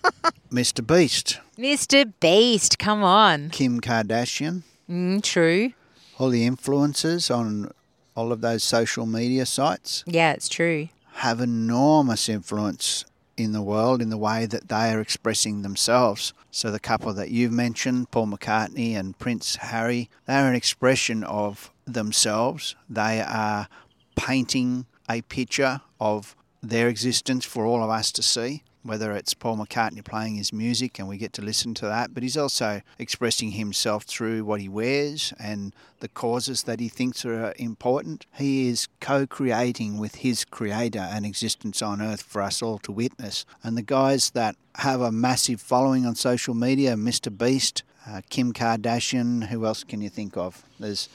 [0.50, 0.84] Mr.
[0.84, 2.12] Beast, Mr.
[2.20, 3.50] Beast, come on.
[3.50, 5.72] Kim Kardashian, Mm, true.
[6.18, 7.70] all the influencers on
[8.16, 10.88] all of those social media sites Yeah, it's true.
[11.14, 13.04] Have enormous influence
[13.36, 16.34] in the world in the way that they are expressing themselves.
[16.50, 21.24] So the couple that you've mentioned, Paul McCartney and Prince Harry, they are an expression
[21.24, 22.76] of themselves.
[22.88, 23.68] They are
[24.16, 28.62] painting a picture of their existence for all of us to see.
[28.82, 32.22] Whether it's Paul McCartney playing his music and we get to listen to that, but
[32.22, 37.54] he's also expressing himself through what he wears and the causes that he thinks are
[37.58, 38.24] important.
[38.34, 42.92] He is co creating with his creator an existence on earth for us all to
[42.92, 43.44] witness.
[43.62, 47.36] And the guys that have a massive following on social media Mr.
[47.36, 50.64] Beast, uh, Kim Kardashian, who else can you think of?
[50.78, 51.10] There's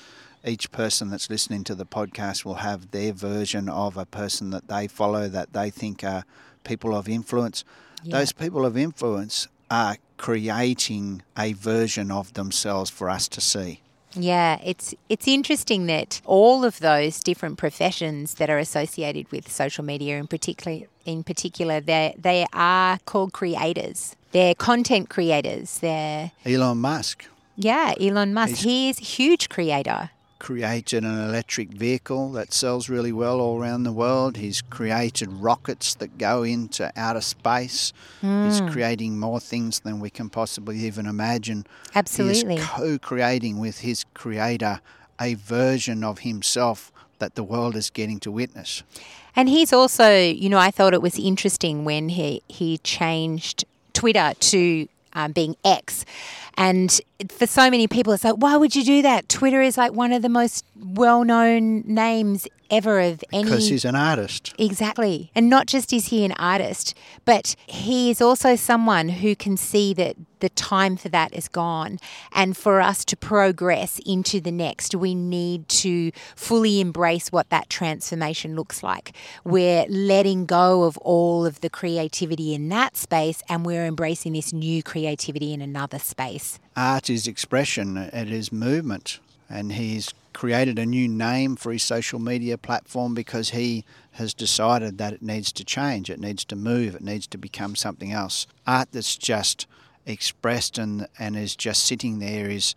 [0.45, 4.67] each person that's listening to the podcast will have their version of a person that
[4.67, 6.23] they follow that they think are
[6.65, 7.63] people of influence.
[8.03, 8.17] Yeah.
[8.19, 13.81] Those people of influence are creating a version of themselves for us to see.
[14.17, 19.83] Yeah, it's it's interesting that all of those different professions that are associated with social
[19.83, 24.15] media, in particular, in particular, they they are called creators.
[24.31, 25.79] They're content creators.
[25.79, 28.57] They're Elon Musk yeah, Elon Musk.
[28.57, 30.09] He's- He's a huge creator.
[30.39, 34.37] Created an electric vehicle that sells really well all around the world.
[34.37, 37.93] He's created rockets that go into outer space.
[38.21, 38.67] He's Hmm.
[38.67, 41.65] creating more things than we can possibly even imagine.
[41.95, 42.55] Absolutely.
[42.55, 44.81] He is co creating with his creator
[45.19, 48.83] a version of himself that the world is getting to witness.
[49.37, 54.33] And he's also, you know, I thought it was interesting when he he changed Twitter
[54.39, 56.03] to um, being X.
[56.57, 56.99] And
[57.29, 59.29] for so many people, it's like, why would you do that?
[59.29, 63.43] Twitter is like one of the most well known names ever of any.
[63.43, 64.53] Because he's an artist.
[64.57, 65.31] Exactly.
[65.35, 69.93] And not just is he an artist, but he is also someone who can see
[69.93, 71.97] that the time for that is gone.
[72.31, 77.69] And for us to progress into the next, we need to fully embrace what that
[77.69, 79.15] transformation looks like.
[79.43, 84.53] We're letting go of all of the creativity in that space and we're embracing this
[84.53, 86.44] new creativity in another space.
[86.75, 89.19] Art is expression, it is movement.
[89.49, 94.97] And he's created a new name for his social media platform because he has decided
[94.97, 98.47] that it needs to change, it needs to move, it needs to become something else.
[98.65, 99.67] Art that's just
[100.05, 102.75] expressed and, and is just sitting there is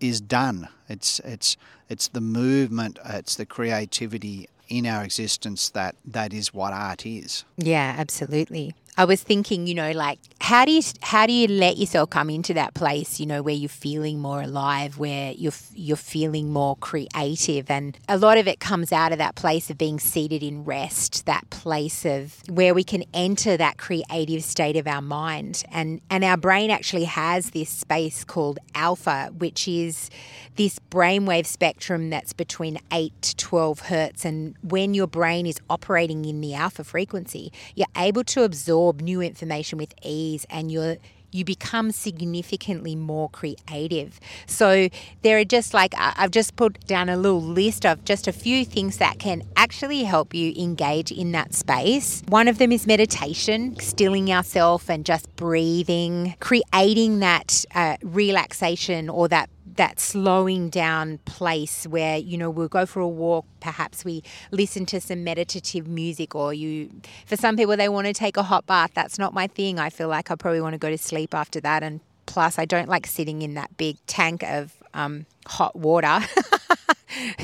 [0.00, 0.68] is done.
[0.88, 1.56] It's it's
[1.88, 7.44] it's the movement, it's the creativity in our existence that that is what art is.
[7.56, 8.74] Yeah, absolutely.
[8.94, 12.28] I was thinking, you know, like how do you how do you let yourself come
[12.28, 16.76] into that place, you know, where you're feeling more alive, where you're you're feeling more
[16.76, 20.64] creative, and a lot of it comes out of that place of being seated in
[20.64, 26.02] rest, that place of where we can enter that creative state of our mind, and
[26.10, 30.10] and our brain actually has this space called alpha, which is
[30.56, 36.26] this brainwave spectrum that's between eight to twelve hertz, and when your brain is operating
[36.26, 40.96] in the alpha frequency, you're able to absorb new information with ease and you're
[41.32, 44.20] you become significantly more creative.
[44.46, 44.88] So
[45.22, 48.64] there are just like I've just put down a little list of just a few
[48.64, 52.22] things that can actually help you engage in that space.
[52.28, 59.26] One of them is meditation, stilling yourself and just breathing, creating that uh, relaxation or
[59.28, 64.22] that that slowing down place where you know we'll go for a walk perhaps we
[64.50, 66.90] listen to some meditative music or you
[67.26, 68.90] for some people they want to take a hot bath.
[68.94, 69.78] That's not my thing.
[69.78, 71.82] I feel like i probably want to go to sleep after that.
[71.82, 76.20] And plus i don't like sitting in that big tank of um, hot water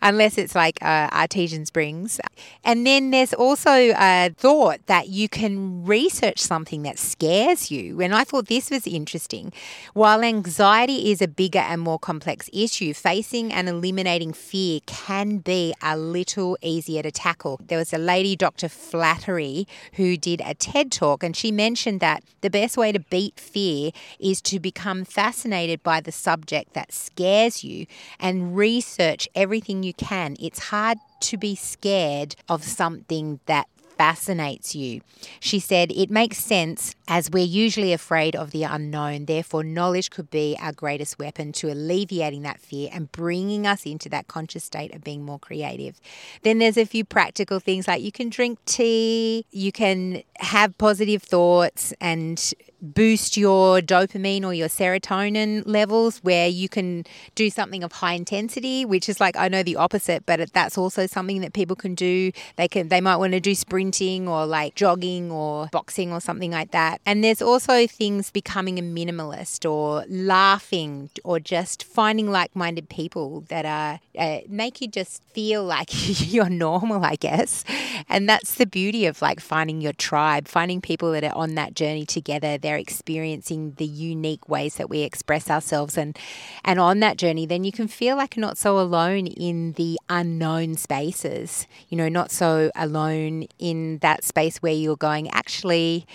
[0.02, 2.20] unless it's like uh, artesian springs.
[2.64, 8.00] And then there's also a thought that you can research something that scares you.
[8.00, 9.52] And i thought this was interesting
[9.94, 15.74] while anxiety is a bigger and more complex issue facing and eliminating fear can be
[15.82, 17.60] a little easier to tackle.
[17.66, 22.22] There was a lady dr flattery who did a ted talk and she mentioned that
[22.40, 27.64] the best way to beat fear is to become fascinated by the subject that scares
[27.64, 27.86] you
[28.18, 28.99] and research
[29.34, 30.36] everything you can.
[30.40, 33.66] It's hard to be scared of something that
[34.00, 35.02] fascinates you.
[35.40, 39.26] She said, It makes sense as we're usually afraid of the unknown.
[39.26, 44.08] Therefore, knowledge could be our greatest weapon to alleviating that fear and bringing us into
[44.08, 46.00] that conscious state of being more creative.
[46.44, 51.22] Then there's a few practical things like you can drink tea, you can have positive
[51.22, 57.04] thoughts and boost your dopamine or your serotonin levels where you can
[57.34, 61.06] do something of high intensity which is like I know the opposite but that's also
[61.06, 62.32] something that people can do.
[62.56, 66.50] They can they might want to do sprinting or like jogging or boxing or something
[66.50, 67.00] like that.
[67.06, 73.64] And there's also things becoming a minimalist or laughing or just finding like-minded people that
[73.64, 75.88] are uh, make you just feel like
[76.32, 77.64] you're normal I guess.
[78.08, 81.74] And that's the beauty of like finding your tribe finding people that are on that
[81.74, 82.58] journey together.
[82.58, 86.18] They're experiencing the unique ways that we express ourselves and
[86.64, 90.74] and on that journey then you can feel like not so alone in the unknown
[90.74, 96.06] spaces you know not so alone in that space where you're going actually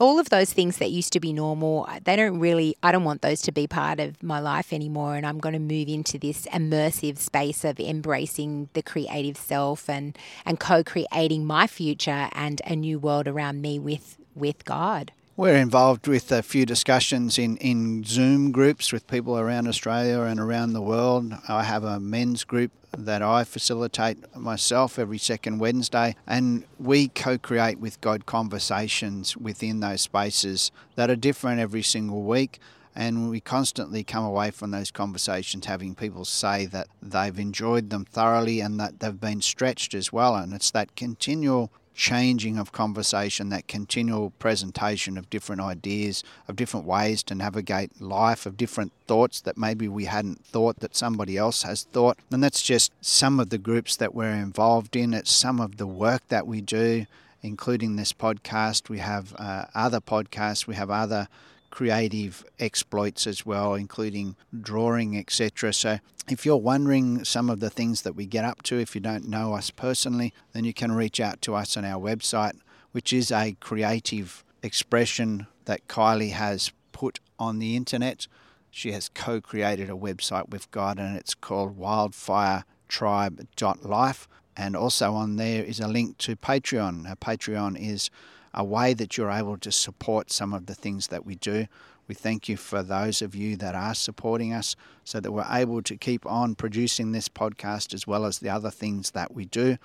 [0.00, 3.20] all of those things that used to be normal, they don't really, I don't want
[3.20, 5.14] those to be part of my life anymore.
[5.14, 10.16] And I'm going to move into this immersive space of embracing the creative self and,
[10.46, 15.12] and co creating my future and a new world around me with, with God.
[15.40, 20.38] We're involved with a few discussions in, in Zoom groups with people around Australia and
[20.38, 21.32] around the world.
[21.48, 27.38] I have a men's group that I facilitate myself every second Wednesday, and we co
[27.38, 32.58] create with God conversations within those spaces that are different every single week.
[32.94, 38.04] And we constantly come away from those conversations having people say that they've enjoyed them
[38.04, 40.36] thoroughly and that they've been stretched as well.
[40.36, 46.86] And it's that continual changing of conversation, that continual presentation of different ideas, of different
[46.86, 51.62] ways to navigate life, of different thoughts that maybe we hadn't thought that somebody else
[51.62, 52.16] has thought.
[52.32, 55.86] And that's just some of the groups that we're involved in, it's some of the
[55.86, 57.04] work that we do,
[57.42, 58.88] including this podcast.
[58.88, 61.28] We have uh, other podcasts, we have other
[61.80, 65.72] creative exploits as well, including drawing, etc.
[65.72, 69.00] So, if you're wondering some of the things that we get up to, if you
[69.00, 72.58] don't know us personally, then you can reach out to us on our website,
[72.92, 78.26] which is a creative expression that Kylie has put on the internet.
[78.70, 84.28] She has co created a website with God, and it's called wildfiretribe.life.
[84.54, 87.04] And also on there is a link to Patreon.
[87.04, 88.10] Now, Patreon is
[88.52, 91.66] a way that you're able to support some of the things that we do.
[92.08, 94.74] We thank you for those of you that are supporting us
[95.04, 98.70] so that we're able to keep on producing this podcast as well as the other
[98.70, 99.78] things that we do.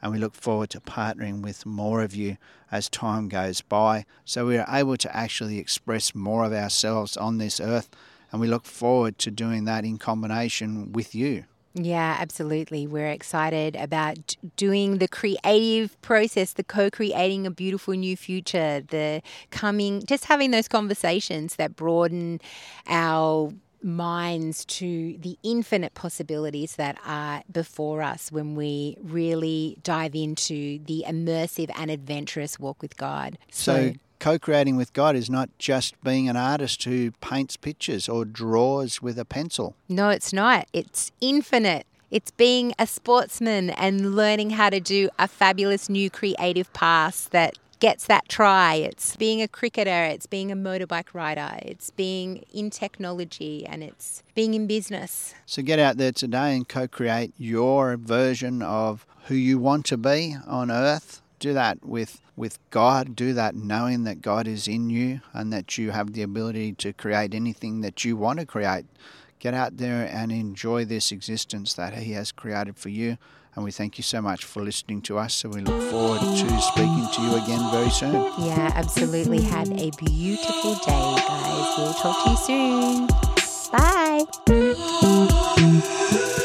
[0.00, 2.36] And we look forward to partnering with more of you
[2.70, 7.38] as time goes by so we are able to actually express more of ourselves on
[7.38, 7.90] this earth.
[8.30, 11.44] And we look forward to doing that in combination with you.
[11.74, 12.86] Yeah, absolutely.
[12.86, 19.22] We're excited about doing the creative process, the co creating a beautiful new future, the
[19.50, 22.40] coming, just having those conversations that broaden
[22.86, 23.52] our
[23.82, 31.04] minds to the infinite possibilities that are before us when we really dive into the
[31.08, 33.38] immersive and adventurous walk with God.
[33.50, 38.08] So, so co creating with God is not just being an artist who paints pictures
[38.08, 39.74] or draws with a pencil.
[39.88, 40.68] No, it's not.
[40.72, 41.86] It's infinite.
[42.08, 47.58] It's being a sportsman and learning how to do a fabulous new creative pass that
[47.80, 48.74] gets that try.
[48.74, 54.22] It's being a cricketer, it's being a motorbike rider, it's being in technology, and it's
[54.36, 55.34] being in business.
[55.46, 59.96] So get out there today and co create your version of who you want to
[59.96, 63.14] be on earth do that with with God.
[63.16, 66.92] Do that knowing that God is in you and that you have the ability to
[66.92, 68.86] create anything that you want to create.
[69.40, 73.18] Get out there and enjoy this existence that He has created for you.
[73.54, 75.34] And we thank you so much for listening to us.
[75.34, 78.14] So we look forward to speaking to you again very soon.
[78.38, 79.42] Yeah, absolutely.
[79.42, 81.74] Have a beautiful day, guys.
[81.76, 83.08] We'll talk to you soon.
[86.28, 86.38] Bye.